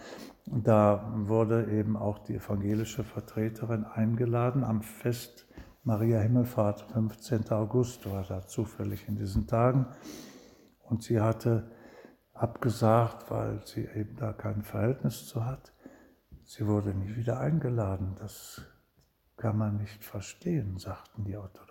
Da 0.46 1.12
wurde 1.16 1.68
eben 1.68 1.96
auch 1.96 2.20
die 2.20 2.36
evangelische 2.36 3.02
Vertreterin 3.02 3.84
eingeladen 3.84 4.62
am 4.62 4.82
Fest 4.82 5.48
Maria 5.82 6.20
Himmelfahrt, 6.20 6.82
15. 6.92 7.50
August 7.50 8.08
war 8.08 8.22
da 8.22 8.46
zufällig 8.46 9.08
in 9.08 9.16
diesen 9.16 9.48
Tagen. 9.48 9.86
Und 10.84 11.02
sie 11.02 11.20
hatte 11.20 11.72
abgesagt, 12.34 13.32
weil 13.32 13.66
sie 13.66 13.84
eben 13.84 14.14
da 14.14 14.32
kein 14.32 14.62
Verhältnis 14.62 15.26
zu 15.26 15.44
hat. 15.44 15.72
Sie 16.44 16.68
wurde 16.68 16.94
nie 16.94 17.16
wieder 17.16 17.40
eingeladen. 17.40 18.14
Das 18.20 18.62
kann 19.36 19.58
man 19.58 19.78
nicht 19.78 20.04
verstehen, 20.04 20.78
sagten 20.78 21.24
die 21.24 21.36
Orthodoxen. 21.36 21.67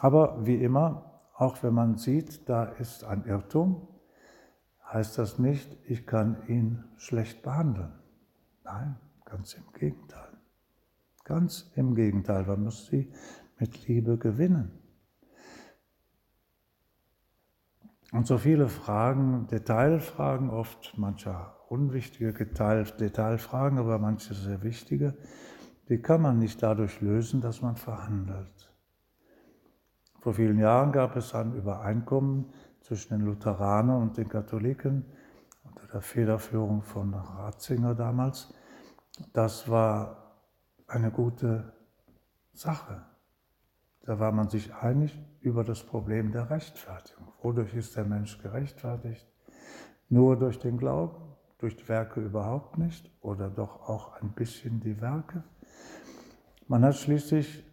Aber 0.00 0.46
wie 0.46 0.56
immer, 0.56 1.20
auch 1.34 1.62
wenn 1.62 1.74
man 1.74 1.96
sieht, 1.96 2.48
da 2.48 2.64
ist 2.64 3.04
ein 3.04 3.26
Irrtum, 3.26 3.86
heißt 4.90 5.18
das 5.18 5.38
nicht, 5.38 5.76
ich 5.84 6.06
kann 6.06 6.42
ihn 6.48 6.84
schlecht 6.96 7.42
behandeln. 7.42 7.92
Nein, 8.64 8.96
ganz 9.26 9.52
im 9.52 9.70
Gegenteil. 9.74 10.38
Ganz 11.24 11.70
im 11.76 11.94
Gegenteil, 11.94 12.44
man 12.46 12.64
muss 12.64 12.86
sie 12.86 13.12
mit 13.58 13.86
Liebe 13.86 14.16
gewinnen. 14.16 14.72
Und 18.10 18.26
so 18.26 18.38
viele 18.38 18.68
Fragen, 18.68 19.46
Detailfragen, 19.48 20.48
oft 20.48 20.96
mancher 20.96 21.56
unwichtige 21.68 22.32
Detailfragen, 22.32 23.78
aber 23.78 23.98
manche 23.98 24.32
sehr 24.34 24.62
wichtige, 24.62 25.14
die 25.90 25.98
kann 25.98 26.22
man 26.22 26.38
nicht 26.38 26.62
dadurch 26.62 27.02
lösen, 27.02 27.42
dass 27.42 27.60
man 27.60 27.76
verhandelt. 27.76 28.69
Vor 30.20 30.34
vielen 30.34 30.58
Jahren 30.58 30.92
gab 30.92 31.16
es 31.16 31.34
ein 31.34 31.54
Übereinkommen 31.54 32.52
zwischen 32.82 33.14
den 33.14 33.26
Lutheranern 33.26 34.02
und 34.02 34.18
den 34.18 34.28
Katholiken 34.28 35.06
unter 35.64 35.86
der 35.86 36.02
Federführung 36.02 36.82
von 36.82 37.14
Ratzinger 37.14 37.94
damals. 37.94 38.52
Das 39.32 39.70
war 39.70 40.36
eine 40.86 41.10
gute 41.10 41.72
Sache. 42.52 43.02
Da 44.02 44.18
war 44.18 44.32
man 44.32 44.50
sich 44.50 44.74
einig 44.74 45.18
über 45.40 45.64
das 45.64 45.82
Problem 45.82 46.32
der 46.32 46.50
Rechtfertigung. 46.50 47.28
Wodurch 47.40 47.74
ist 47.74 47.96
der 47.96 48.04
Mensch 48.04 48.38
gerechtfertigt? 48.42 49.26
Nur 50.10 50.38
durch 50.38 50.58
den 50.58 50.76
Glauben, 50.76 51.16
durch 51.56 51.76
die 51.76 51.88
Werke 51.88 52.20
überhaupt 52.20 52.76
nicht 52.76 53.10
oder 53.22 53.48
doch 53.48 53.88
auch 53.88 54.20
ein 54.20 54.32
bisschen 54.32 54.80
die 54.80 55.00
Werke? 55.00 55.44
Man 56.68 56.84
hat 56.84 56.96
schließlich 56.96 57.64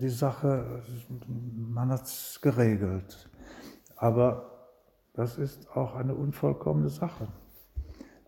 die 0.00 0.08
Sache, 0.08 0.82
man 1.28 1.90
hat 1.90 2.04
es 2.04 2.38
geregelt. 2.40 3.28
Aber 3.96 4.50
das 5.14 5.38
ist 5.38 5.70
auch 5.76 5.94
eine 5.94 6.14
unvollkommene 6.14 6.88
Sache. 6.88 7.28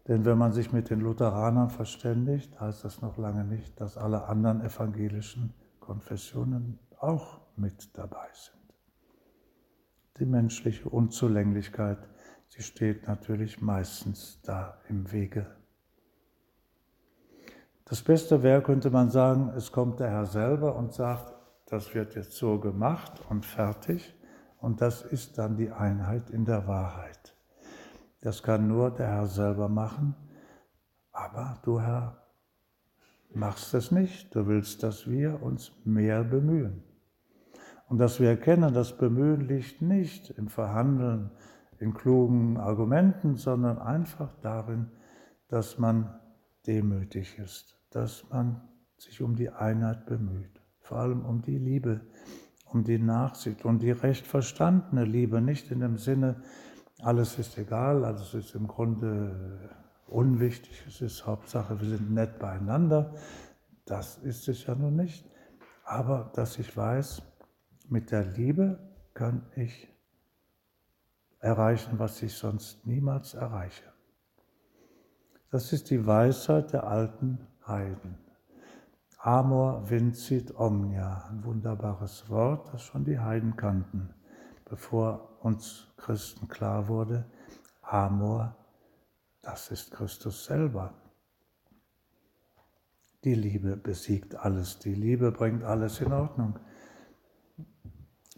Denn 0.08 0.24
wenn 0.24 0.38
man 0.38 0.52
sich 0.52 0.72
mit 0.72 0.88
den 0.88 1.00
Lutheranern 1.00 1.70
verständigt, 1.70 2.60
heißt 2.60 2.84
das 2.84 3.02
noch 3.02 3.16
lange 3.16 3.44
nicht, 3.44 3.80
dass 3.80 3.96
alle 3.96 4.26
anderen 4.26 4.60
evangelischen 4.60 5.52
Konfessionen 5.80 6.78
auch 6.98 7.40
mit 7.56 7.96
dabei 7.98 8.28
sind. 8.32 8.56
Die 10.18 10.26
menschliche 10.26 10.88
Unzulänglichkeit, 10.88 11.98
sie 12.48 12.62
steht 12.62 13.08
natürlich 13.08 13.60
meistens 13.60 14.40
da 14.42 14.78
im 14.88 15.10
Wege. 15.10 15.46
Das 17.84 18.02
Beste 18.02 18.42
wäre, 18.42 18.62
könnte 18.62 18.90
man 18.90 19.10
sagen, 19.10 19.52
es 19.56 19.70
kommt 19.72 20.00
der 20.00 20.10
Herr 20.10 20.26
selber 20.26 20.76
und 20.76 20.92
sagt, 20.92 21.35
das 21.66 21.94
wird 21.94 22.14
jetzt 22.14 22.32
so 22.32 22.58
gemacht 22.58 23.20
und 23.28 23.44
fertig. 23.44 24.14
Und 24.58 24.80
das 24.80 25.02
ist 25.02 25.38
dann 25.38 25.56
die 25.56 25.70
Einheit 25.70 26.30
in 26.30 26.44
der 26.44 26.66
Wahrheit. 26.66 27.36
Das 28.22 28.42
kann 28.42 28.66
nur 28.66 28.90
der 28.90 29.08
Herr 29.08 29.26
selber 29.26 29.68
machen. 29.68 30.16
Aber 31.12 31.58
du 31.62 31.80
Herr 31.80 32.26
machst 33.32 33.74
es 33.74 33.90
nicht. 33.90 34.34
Du 34.34 34.46
willst, 34.46 34.82
dass 34.82 35.08
wir 35.08 35.42
uns 35.42 35.72
mehr 35.84 36.24
bemühen. 36.24 36.82
Und 37.88 37.98
dass 37.98 38.18
wir 38.18 38.30
erkennen, 38.30 38.74
das 38.74 38.96
Bemühen 38.96 39.42
liegt 39.42 39.80
nicht 39.80 40.30
im 40.30 40.48
Verhandeln, 40.48 41.30
in 41.78 41.94
klugen 41.94 42.56
Argumenten, 42.56 43.36
sondern 43.36 43.78
einfach 43.78 44.34
darin, 44.40 44.90
dass 45.48 45.78
man 45.78 46.18
demütig 46.66 47.38
ist, 47.38 47.78
dass 47.90 48.28
man 48.30 48.68
sich 48.98 49.22
um 49.22 49.36
die 49.36 49.50
Einheit 49.50 50.06
bemüht, 50.06 50.55
vor 50.86 50.98
allem 50.98 51.24
um 51.24 51.42
die 51.42 51.58
Liebe, 51.58 52.00
um 52.66 52.84
die 52.84 52.98
Nachsicht 52.98 53.64
und 53.64 53.80
die 53.80 53.90
recht 53.90 54.26
verstandene 54.26 55.04
Liebe, 55.04 55.40
nicht 55.40 55.70
in 55.70 55.80
dem 55.80 55.98
Sinne, 55.98 56.42
alles 57.00 57.38
ist 57.38 57.58
egal, 57.58 58.04
alles 58.04 58.34
ist 58.34 58.54
im 58.54 58.66
Grunde 58.68 59.70
unwichtig, 60.06 60.84
es 60.86 61.00
ist 61.00 61.26
Hauptsache, 61.26 61.80
wir 61.80 61.88
sind 61.88 62.12
nett 62.12 62.38
beieinander. 62.38 63.14
Das 63.84 64.18
ist 64.18 64.48
es 64.48 64.64
ja 64.66 64.74
nun 64.74 64.96
nicht. 64.96 65.28
Aber 65.84 66.30
dass 66.34 66.58
ich 66.58 66.76
weiß, 66.76 67.22
mit 67.88 68.10
der 68.10 68.24
Liebe 68.24 68.78
kann 69.14 69.46
ich 69.56 69.88
erreichen, 71.40 71.98
was 71.98 72.22
ich 72.22 72.34
sonst 72.34 72.86
niemals 72.86 73.34
erreiche. 73.34 73.92
Das 75.50 75.72
ist 75.72 75.90
die 75.90 76.06
Weisheit 76.06 76.72
der 76.72 76.84
alten 76.84 77.46
Heiden. 77.66 78.25
Amor 79.26 79.82
vincit 79.90 80.54
omnia, 80.56 81.24
ein 81.28 81.44
wunderbares 81.44 82.30
Wort, 82.30 82.72
das 82.72 82.82
schon 82.82 83.04
die 83.04 83.18
Heiden 83.18 83.56
kannten, 83.56 84.14
bevor 84.64 85.40
uns 85.40 85.92
Christen 85.96 86.46
klar 86.46 86.86
wurde, 86.86 87.26
Amor, 87.82 88.54
das 89.42 89.72
ist 89.72 89.90
Christus 89.90 90.44
selber. 90.44 90.94
Die 93.24 93.34
Liebe 93.34 93.76
besiegt 93.76 94.36
alles, 94.36 94.78
die 94.78 94.94
Liebe 94.94 95.32
bringt 95.32 95.64
alles 95.64 96.00
in 96.00 96.12
Ordnung. 96.12 96.60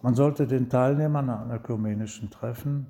Man 0.00 0.14
sollte 0.14 0.46
den 0.46 0.70
Teilnehmern 0.70 1.28
an 1.28 1.50
ökumenischen 1.50 2.30
Treffen. 2.30 2.86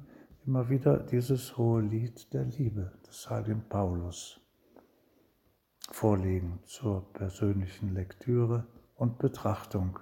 Immer 0.46 0.68
wieder 0.68 0.98
dieses 1.00 1.58
hohe 1.58 1.82
Lied 1.82 2.32
der 2.32 2.44
Liebe 2.44 2.92
des 3.08 3.28
heiligen 3.28 3.68
Paulus 3.68 4.40
vorlegen 5.90 6.60
zur 6.64 7.12
persönlichen 7.12 7.94
Lektüre 7.94 8.66
und 8.94 9.18
Betrachtung. 9.18 9.98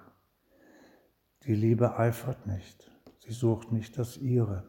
Die 1.43 1.55
Liebe 1.55 1.97
eifert 1.97 2.45
nicht, 2.45 2.91
sie 3.19 3.31
sucht 3.31 3.71
nicht 3.71 3.97
das 3.97 4.17
ihre, 4.17 4.67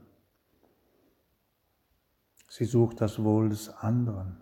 sie 2.48 2.64
sucht 2.64 3.00
das 3.00 3.22
Wohl 3.22 3.48
des 3.48 3.68
anderen, 3.68 4.40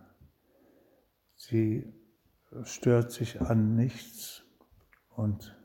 sie 1.35 1.93
stört 2.65 3.11
sich 3.11 3.41
an 3.41 3.75
nichts 3.75 4.43
und 5.11 5.57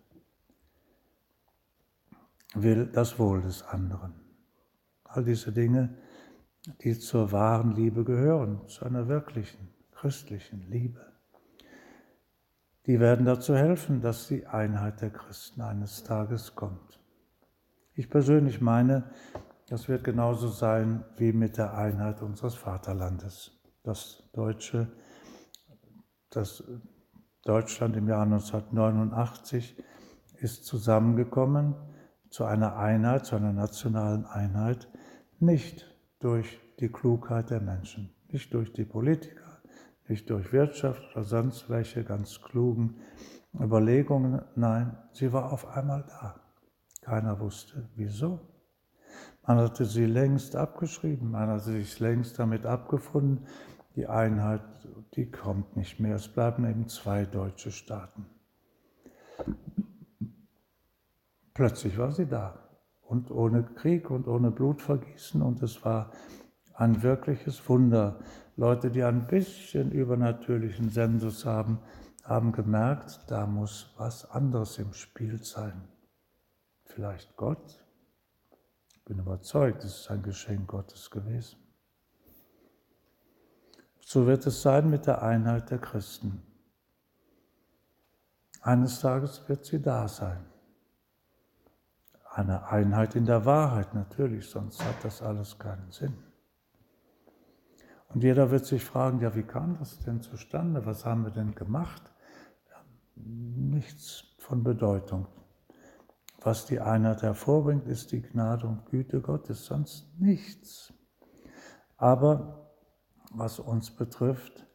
will 2.53 2.87
das 2.87 3.19
Wohl 3.19 3.41
des 3.41 3.63
anderen. 3.63 4.13
All 5.03 5.25
diese 5.25 5.51
Dinge, 5.51 5.97
die 6.81 6.97
zur 6.97 7.31
wahren 7.31 7.75
Liebe 7.75 8.03
gehören, 8.03 8.67
zu 8.67 8.85
einer 8.85 9.07
wirklichen 9.07 9.73
christlichen 10.01 10.61
Liebe. 10.67 11.05
Die 12.87 12.99
werden 12.99 13.23
dazu 13.23 13.55
helfen, 13.55 14.01
dass 14.01 14.27
die 14.27 14.47
Einheit 14.47 14.99
der 15.01 15.11
Christen 15.11 15.61
eines 15.61 16.03
Tages 16.03 16.55
kommt. 16.55 16.99
Ich 17.93 18.09
persönlich 18.09 18.61
meine, 18.61 19.11
das 19.69 19.87
wird 19.87 20.03
genauso 20.03 20.47
sein 20.47 21.05
wie 21.17 21.33
mit 21.33 21.57
der 21.57 21.75
Einheit 21.77 22.23
unseres 22.23 22.55
Vaterlandes. 22.55 23.51
Das 23.83 24.23
Deutsche, 24.33 24.91
das 26.31 26.63
Deutschland 27.43 27.95
im 27.95 28.07
Jahr 28.07 28.23
1989 28.23 29.75
ist 30.39 30.65
zusammengekommen 30.65 31.75
zu 32.31 32.45
einer 32.45 32.75
Einheit, 32.75 33.27
zu 33.27 33.35
einer 33.35 33.53
nationalen 33.53 34.25
Einheit, 34.25 34.87
nicht 35.39 35.95
durch 36.17 36.59
die 36.79 36.89
Klugheit 36.89 37.51
der 37.51 37.61
Menschen, 37.61 38.09
nicht 38.29 38.51
durch 38.55 38.73
die 38.73 38.85
Politiker, 38.85 39.50
nicht 40.11 40.29
durch 40.29 40.51
Wirtschaft 40.51 41.01
oder 41.15 41.23
sonst 41.23 41.69
welche 41.69 42.03
ganz 42.03 42.41
klugen 42.41 42.97
Überlegungen. 43.59 44.41
Nein, 44.55 44.97
sie 45.13 45.33
war 45.33 45.51
auf 45.51 45.67
einmal 45.67 46.03
da. 46.07 46.35
Keiner 47.01 47.39
wusste, 47.39 47.89
wieso. 47.95 48.39
Man 49.47 49.57
hatte 49.57 49.85
sie 49.85 50.05
längst 50.05 50.55
abgeschrieben, 50.55 51.31
man 51.31 51.49
hatte 51.49 51.71
sich 51.71 51.99
längst 51.99 52.37
damit 52.37 52.65
abgefunden, 52.65 53.47
die 53.95 54.05
Einheit, 54.05 54.61
die 55.15 55.31
kommt 55.31 55.75
nicht 55.75 55.99
mehr. 55.99 56.15
Es 56.15 56.27
bleiben 56.27 56.69
eben 56.69 56.87
zwei 56.87 57.25
deutsche 57.25 57.71
Staaten. 57.71 58.25
Plötzlich 61.53 61.97
war 61.97 62.11
sie 62.11 62.27
da 62.27 62.69
und 63.01 63.31
ohne 63.31 63.63
Krieg 63.63 64.09
und 64.11 64.27
ohne 64.27 64.51
Blutvergießen 64.51 65.41
und 65.41 65.61
es 65.63 65.83
war 65.83 66.11
ein 66.81 67.03
wirkliches 67.03 67.69
Wunder. 67.69 68.19
Leute, 68.57 68.89
die 68.89 69.03
ein 69.03 69.27
bisschen 69.27 69.91
übernatürlichen 69.91 70.89
Sensus 70.89 71.45
haben, 71.45 71.79
haben 72.23 72.51
gemerkt, 72.51 73.21
da 73.27 73.45
muss 73.45 73.93
was 73.97 74.29
anderes 74.31 74.79
im 74.79 74.91
Spiel 74.93 75.43
sein. 75.43 75.87
Vielleicht 76.85 77.37
Gott? 77.37 77.85
Ich 78.95 79.03
bin 79.05 79.19
überzeugt, 79.19 79.83
es 79.83 80.01
ist 80.01 80.11
ein 80.11 80.23
Geschenk 80.23 80.67
Gottes 80.67 81.11
gewesen. 81.11 81.59
So 83.99 84.25
wird 84.25 84.45
es 84.47 84.63
sein 84.63 84.89
mit 84.89 85.05
der 85.05 85.21
Einheit 85.21 85.69
der 85.69 85.77
Christen. 85.77 86.41
Eines 88.61 88.99
Tages 88.99 89.47
wird 89.47 89.65
sie 89.65 89.81
da 89.81 90.07
sein. 90.07 90.45
Eine 92.31 92.67
Einheit 92.67 93.15
in 93.15 93.25
der 93.25 93.45
Wahrheit 93.45 93.93
natürlich, 93.93 94.49
sonst 94.49 94.83
hat 94.83 95.03
das 95.03 95.21
alles 95.21 95.57
keinen 95.59 95.91
Sinn. 95.91 96.30
Und 98.13 98.23
jeder 98.23 98.51
wird 98.51 98.65
sich 98.65 98.83
fragen, 98.83 99.21
ja, 99.21 99.35
wie 99.35 99.43
kam 99.43 99.77
das 99.79 99.99
denn 99.99 100.21
zustande? 100.21 100.85
Was 100.85 101.05
haben 101.05 101.23
wir 101.23 101.31
denn 101.31 101.55
gemacht? 101.55 102.11
Nichts 103.15 104.35
von 104.37 104.63
Bedeutung. 104.63 105.27
Was 106.43 106.65
die 106.65 106.79
Einheit 106.79 107.21
hervorbringt, 107.21 107.87
ist 107.87 108.11
die 108.11 108.21
Gnade 108.21 108.67
und 108.67 108.85
Güte 108.87 109.21
Gottes, 109.21 109.65
sonst 109.65 110.19
nichts. 110.19 110.93
Aber 111.97 112.71
was 113.31 113.59
uns 113.59 113.91
betrifft, 113.91 114.65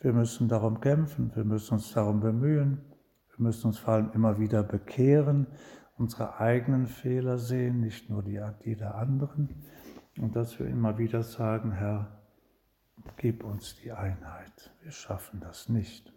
wir 0.00 0.12
müssen 0.12 0.48
darum 0.48 0.80
kämpfen, 0.80 1.34
wir 1.34 1.44
müssen 1.44 1.74
uns 1.74 1.92
darum 1.92 2.20
bemühen, 2.20 2.84
wir 3.36 3.42
müssen 3.44 3.68
uns 3.68 3.78
vor 3.78 3.94
allem 3.94 4.10
immer 4.12 4.38
wieder 4.38 4.62
bekehren, 4.62 5.46
unsere 5.96 6.38
eigenen 6.38 6.86
Fehler 6.86 7.38
sehen, 7.38 7.80
nicht 7.80 8.10
nur 8.10 8.22
die, 8.22 8.42
die 8.64 8.76
der 8.76 8.96
anderen. 8.96 9.62
Und 10.18 10.36
dass 10.36 10.58
wir 10.58 10.66
immer 10.66 10.98
wieder 10.98 11.22
sagen, 11.22 11.72
Herr, 11.72 12.25
gib 13.16 13.44
uns 13.44 13.76
die 13.76 13.92
Einheit. 13.92 14.70
Wir 14.82 14.92
schaffen 14.92 15.40
das 15.40 15.68
nicht. 15.68 16.12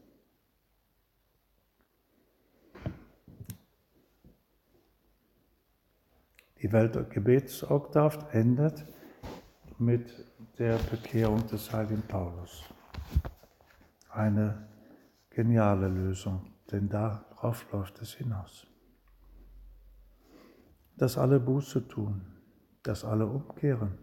Die 6.62 6.72
Weltgebetsoktav 6.72 8.34
endet 8.34 8.86
mit 9.78 10.26
der 10.58 10.78
Bekehrung 10.78 11.48
des 11.48 11.72
heiligen 11.72 12.02
Paulus. 12.02 12.64
Eine 14.10 14.68
geniale 15.30 15.88
Lösung, 15.88 16.54
denn 16.70 16.90
darauf 16.90 17.72
läuft 17.72 18.02
es 18.02 18.14
hinaus. 18.14 18.68
Dass 20.98 21.18
alle 21.18 21.40
Buße 21.40 21.88
tun, 21.88 22.22
dass 22.84 23.06
alle 23.06 23.26
umkehren 23.26 23.98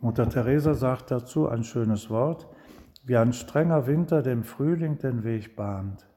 Mutter 0.00 0.28
Teresa 0.28 0.72
sagt 0.72 1.10
dazu 1.10 1.48
ein 1.48 1.62
schönes 1.62 2.08
Wort, 2.08 2.48
wie 3.04 3.18
ein 3.18 3.34
strenger 3.34 3.86
Winter 3.86 4.22
dem 4.22 4.44
Frühling 4.44 4.98
den 4.98 5.24
Weg 5.24 5.56
bahnt, 5.56 6.08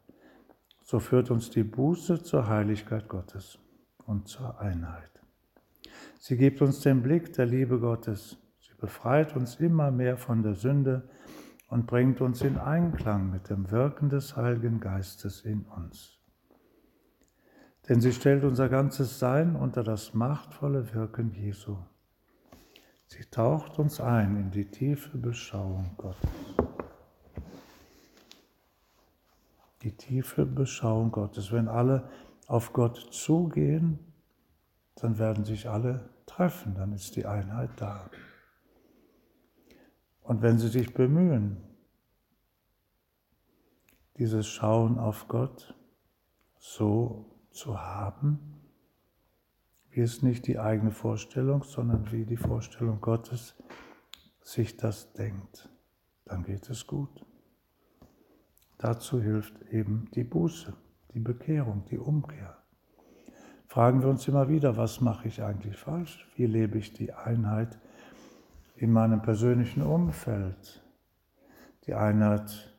so 0.84 1.00
führt 1.00 1.32
uns 1.32 1.50
die 1.50 1.64
Buße 1.64 2.24
zur 2.24 2.48
Heiligkeit 2.48 3.10
Gottes 3.10 3.60
und 4.06 4.28
zur 4.28 4.60
Einheit. 4.60 5.10
Sie 6.18 6.38
gibt 6.38 6.62
uns 6.62 6.80
den 6.80 7.02
Blick 7.02 7.34
der 7.34 7.46
Liebe 7.46 7.80
Gottes. 7.80 8.38
Sie 8.60 8.74
befreit 8.80 9.36
uns 9.36 9.56
immer 9.56 9.92
mehr 9.92 10.16
von 10.16 10.44
der 10.44 10.54
Sünde 10.54 11.10
und 11.68 11.86
bringt 11.86 12.22
uns 12.22 12.42
in 12.42 12.58
Einklang 12.58 13.32
mit 13.32 13.50
dem 13.50 13.70
Wirken 13.70 14.08
des 14.08 14.38
Heiligen 14.38 14.80
Geistes 14.80 15.42
in 15.42 15.66
uns. 15.66 16.20
Denn 17.90 18.00
sie 18.00 18.14
stellt 18.14 18.46
unser 18.46 18.70
ganzes 18.70 19.20
Sein 19.20 19.58
unter 19.58 19.84
das 19.84 20.14
machtvolle 20.14 20.94
Wirken 20.94 21.32
Jesu. 21.32 21.78
Sie 23.16 23.26
taucht 23.26 23.78
uns 23.78 24.02
ein 24.02 24.38
in 24.38 24.50
die 24.50 24.66
tiefe 24.66 25.16
Beschauung 25.20 25.92
Gottes. 25.98 26.32
Die 29.84 29.92
tiefe 29.92 30.48
Beschauung 30.48 31.12
Gottes. 31.12 31.52
Wenn 31.52 31.68
alle 31.68 32.10
auf 32.48 32.74
Gott 32.74 32.98
zugehen, 33.12 34.00
dann 34.96 35.20
werden 35.20 35.46
sich 35.46 35.70
alle 35.70 36.10
treffen, 36.26 36.74
dann 36.74 36.92
ist 36.92 37.16
die 37.16 37.28
Einheit 37.28 37.70
da. 37.76 38.10
Und 40.24 40.42
wenn 40.42 40.58
sie 40.58 40.70
sich 40.70 40.92
bemühen, 40.96 41.58
dieses 44.18 44.48
Schauen 44.48 44.98
auf 44.98 45.28
Gott 45.28 45.76
so 46.58 47.30
zu 47.52 47.80
haben, 47.80 48.63
wie 49.94 50.02
es 50.02 50.24
nicht 50.24 50.48
die 50.48 50.60
eigene 50.60 50.92
Vorstellung, 50.92 51.64
sondern 51.64 52.12
wie 52.12 52.26
die 52.26 52.38
Vorstellung 52.38 53.00
Gottes 53.00 53.56
sich 54.42 54.76
das 54.76 55.14
denkt, 55.14 55.70
dann 56.26 56.44
geht 56.44 56.70
es 56.70 56.88
gut. 56.88 57.26
Dazu 58.80 59.22
hilft 59.22 59.62
eben 59.72 60.10
die 60.16 60.24
Buße, 60.24 60.74
die 61.14 61.20
Bekehrung, 61.20 61.86
die 61.90 62.00
Umkehr. 62.00 62.58
Fragen 63.68 64.02
wir 64.02 64.10
uns 64.10 64.28
immer 64.28 64.50
wieder, 64.50 64.78
was 64.78 65.00
mache 65.00 65.28
ich 65.28 65.42
eigentlich 65.42 65.78
falsch? 65.78 66.28
Wie 66.36 66.48
lebe 66.48 66.78
ich 66.78 66.94
die 66.94 67.14
Einheit 67.14 67.80
in 68.76 68.92
meinem 68.92 69.22
persönlichen 69.22 69.84
Umfeld? 69.84 70.84
Die 71.86 71.94
Einheit 71.94 72.76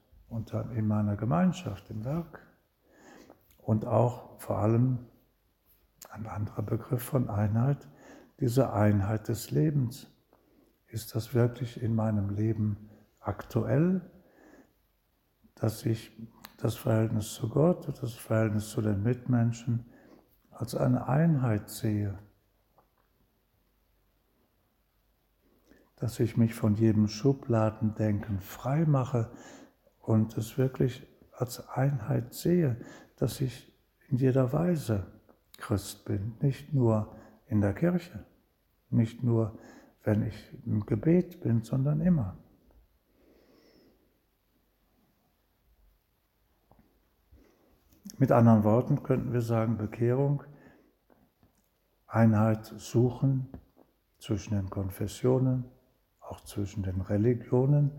in 0.74 0.87
meiner 0.87 1.16
Gemeinschaft, 1.16 1.90
im 1.90 2.05
Werk? 2.05 2.44
Und 3.62 3.87
auch 3.87 4.38
vor 4.40 4.59
allem 4.59 4.98
ein 6.14 6.27
anderer 6.27 6.62
Begriff 6.62 7.03
von 7.03 7.29
Einheit, 7.29 7.88
diese 8.38 8.72
Einheit 8.72 9.29
des 9.29 9.50
Lebens. 9.50 10.07
Ist 10.87 11.14
das 11.14 11.35
wirklich 11.35 11.83
in 11.83 11.94
meinem 11.94 12.31
Leben 12.31 12.88
aktuell, 13.18 14.00
dass 15.57 15.85
ich 15.85 16.12
das 16.59 16.77
Verhältnis 16.77 17.35
zu 17.35 17.48
Gott 17.48 17.88
und 17.88 18.00
das 18.00 18.14
Verhältnis 18.14 18.70
zu 18.70 18.81
den 18.81 19.03
Mitmenschen 19.03 19.87
als 20.53 20.77
eine 20.77 21.09
Einheit 21.09 21.68
sehe? 21.68 22.16
Dass 25.96 26.20
ich 26.20 26.37
mich 26.37 26.55
von 26.55 26.77
jedem 26.77 27.09
Schubladendenken 27.09 28.40
frei 28.40 28.85
mache 28.85 29.33
und 30.00 30.37
es 30.38 30.59
wirklich 30.59 31.05
als 31.33 31.68
Einheit 31.70 32.35
sehe, 32.35 32.77
dass 33.16 33.40
ich 33.40 33.72
in 34.09 34.18
jeder 34.18 34.53
Weise 34.53 35.07
Christ 35.64 36.05
bin, 36.05 36.35
nicht 36.42 36.74
nur 36.74 37.16
in 37.46 37.62
der 37.62 37.72
Kirche, 37.72 38.27
nicht 38.90 39.22
nur, 39.22 39.59
wenn 40.03 40.22
ich 40.22 40.53
im 40.66 40.85
Gebet 40.85 41.40
bin, 41.40 41.62
sondern 41.62 42.03
immer. 42.03 42.37
Mit 48.18 48.31
anderen 48.31 48.62
Worten 48.62 49.03
könnten 49.03 49.33
wir 49.33 49.40
sagen, 49.40 49.79
Bekehrung, 49.79 50.44
Einheit 52.07 52.66
suchen 52.66 53.48
zwischen 54.18 54.55
den 54.55 54.68
Konfessionen, 54.68 55.64
auch 56.20 56.40
zwischen 56.40 56.83
den 56.83 57.00
Religionen, 57.00 57.90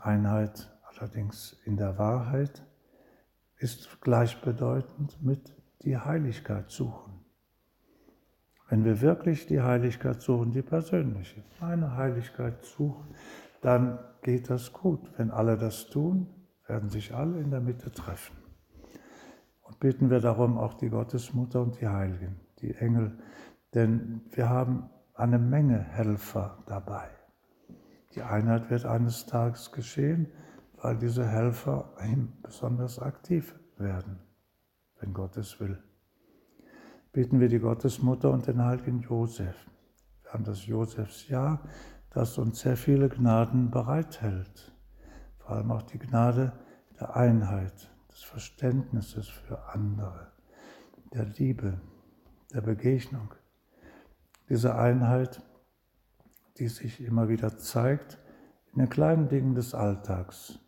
Einheit 0.00 0.72
allerdings 0.84 1.60
in 1.64 1.76
der 1.76 1.98
Wahrheit 1.98 2.64
ist 3.56 4.00
gleichbedeutend 4.00 5.20
mit 5.20 5.57
die 5.82 5.96
Heiligkeit 5.96 6.70
suchen. 6.70 7.12
Wenn 8.68 8.84
wir 8.84 9.00
wirklich 9.00 9.46
die 9.46 9.60
Heiligkeit 9.60 10.20
suchen, 10.20 10.52
die 10.52 10.62
persönliche, 10.62 11.42
meine 11.60 11.96
Heiligkeit 11.96 12.64
suchen, 12.64 13.14
dann 13.62 13.98
geht 14.22 14.50
das 14.50 14.72
gut. 14.72 15.10
Wenn 15.16 15.30
alle 15.30 15.56
das 15.56 15.86
tun, 15.86 16.26
werden 16.66 16.90
sich 16.90 17.14
alle 17.14 17.40
in 17.40 17.50
der 17.50 17.60
Mitte 17.60 17.90
treffen. 17.90 18.36
Und 19.62 19.80
bitten 19.80 20.10
wir 20.10 20.20
darum 20.20 20.58
auch 20.58 20.74
die 20.74 20.90
Gottesmutter 20.90 21.62
und 21.62 21.80
die 21.80 21.88
Heiligen, 21.88 22.40
die 22.60 22.74
Engel, 22.74 23.18
denn 23.74 24.22
wir 24.32 24.48
haben 24.48 24.90
eine 25.14 25.38
Menge 25.38 25.78
Helfer 25.78 26.58
dabei. 26.66 27.08
Die 28.14 28.22
Einheit 28.22 28.70
wird 28.70 28.84
eines 28.84 29.26
Tages 29.26 29.72
geschehen, 29.72 30.28
weil 30.80 30.96
diese 30.96 31.26
Helfer 31.26 31.92
besonders 32.42 32.98
aktiv 32.98 33.54
werden, 33.76 34.18
wenn 35.00 35.12
Gott 35.12 35.36
es 35.36 35.60
will. 35.60 35.82
Bitten 37.12 37.40
wir 37.40 37.48
die 37.48 37.58
Gottesmutter 37.58 38.30
und 38.30 38.46
den 38.46 38.64
heiligen 38.64 39.00
Josef. 39.00 39.56
Wir 40.22 40.32
haben 40.32 40.44
das 40.44 40.66
Josefsjahr, 40.66 41.62
das 42.10 42.38
uns 42.38 42.60
sehr 42.60 42.76
viele 42.76 43.08
Gnaden 43.08 43.70
bereithält. 43.70 44.72
Vor 45.38 45.56
allem 45.56 45.70
auch 45.70 45.82
die 45.82 45.98
Gnade 45.98 46.52
der 47.00 47.16
Einheit, 47.16 47.90
des 48.10 48.22
Verständnisses 48.24 49.28
für 49.28 49.68
andere, 49.68 50.32
der 51.12 51.24
Liebe, 51.24 51.80
der 52.52 52.60
Begegnung. 52.60 53.32
Diese 54.48 54.74
Einheit, 54.74 55.42
die 56.58 56.68
sich 56.68 57.00
immer 57.00 57.28
wieder 57.28 57.56
zeigt 57.58 58.18
in 58.72 58.80
den 58.80 58.88
kleinen 58.88 59.28
Dingen 59.28 59.54
des 59.54 59.74
Alltags, 59.74 60.58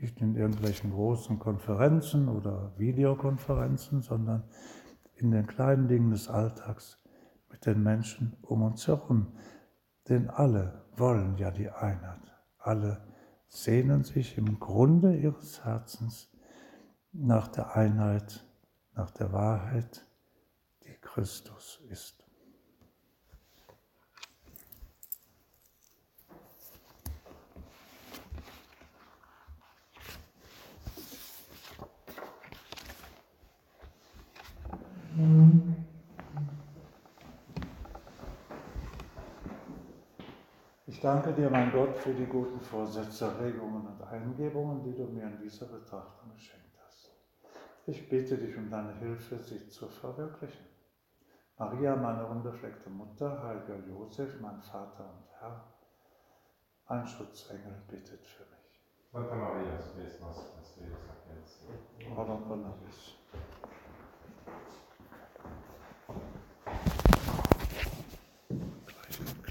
nicht 0.00 0.20
in 0.20 0.36
irgendwelchen 0.36 0.92
großen 0.92 1.38
Konferenzen 1.38 2.28
oder 2.28 2.72
Videokonferenzen, 2.76 4.02
sondern 4.02 4.44
in 5.16 5.30
den 5.30 5.46
kleinen 5.46 5.88
Dingen 5.88 6.10
des 6.10 6.28
Alltags 6.28 6.98
mit 7.50 7.66
den 7.66 7.82
Menschen 7.82 8.36
um 8.42 8.62
uns 8.62 8.86
herum. 8.86 9.32
Denn 10.08 10.30
alle 10.30 10.84
wollen 10.96 11.36
ja 11.36 11.50
die 11.50 11.70
Einheit. 11.70 12.32
Alle 12.58 13.02
sehnen 13.48 14.04
sich 14.04 14.38
im 14.38 14.58
Grunde 14.58 15.16
ihres 15.16 15.64
Herzens 15.64 16.30
nach 17.12 17.48
der 17.48 17.74
Einheit, 17.74 18.44
nach 18.94 19.10
der 19.10 19.32
Wahrheit, 19.32 20.06
die 20.84 20.96
Christus 21.00 21.80
ist. 21.88 22.27
Ich 40.86 41.00
danke 41.00 41.32
dir, 41.32 41.50
mein 41.50 41.72
Gott, 41.72 41.96
für 41.96 42.14
die 42.14 42.26
guten 42.26 42.60
Vorsätze, 42.60 43.36
Regungen 43.40 43.84
und 43.84 44.00
Eingebungen, 44.06 44.84
die 44.84 44.94
du 44.94 45.06
mir 45.06 45.24
in 45.24 45.40
dieser 45.40 45.66
Betrachtung 45.66 46.30
geschenkt 46.32 46.78
hast. 46.84 47.10
Ich 47.86 48.08
bitte 48.08 48.38
dich 48.38 48.56
um 48.56 48.70
deine 48.70 48.94
Hilfe, 48.94 49.38
sie 49.38 49.68
zu 49.68 49.88
verwirklichen. 49.88 50.66
Maria, 51.56 51.96
meine 51.96 52.24
unbefleckte 52.24 52.88
Mutter, 52.88 53.42
heiliger 53.42 53.84
Josef, 53.88 54.40
mein 54.40 54.62
Vater 54.62 55.04
und 55.04 55.24
Herr, 55.40 55.64
ein 56.86 57.04
Schutzengel 57.04 57.74
bittet 57.88 58.24
für 58.24 58.44
mich. 58.44 58.80
Santa 59.10 59.34
Maria, 59.34 59.80
spes 59.80 60.20
nostras, 60.20 60.76
Deus, 60.76 61.02
a 62.16 62.28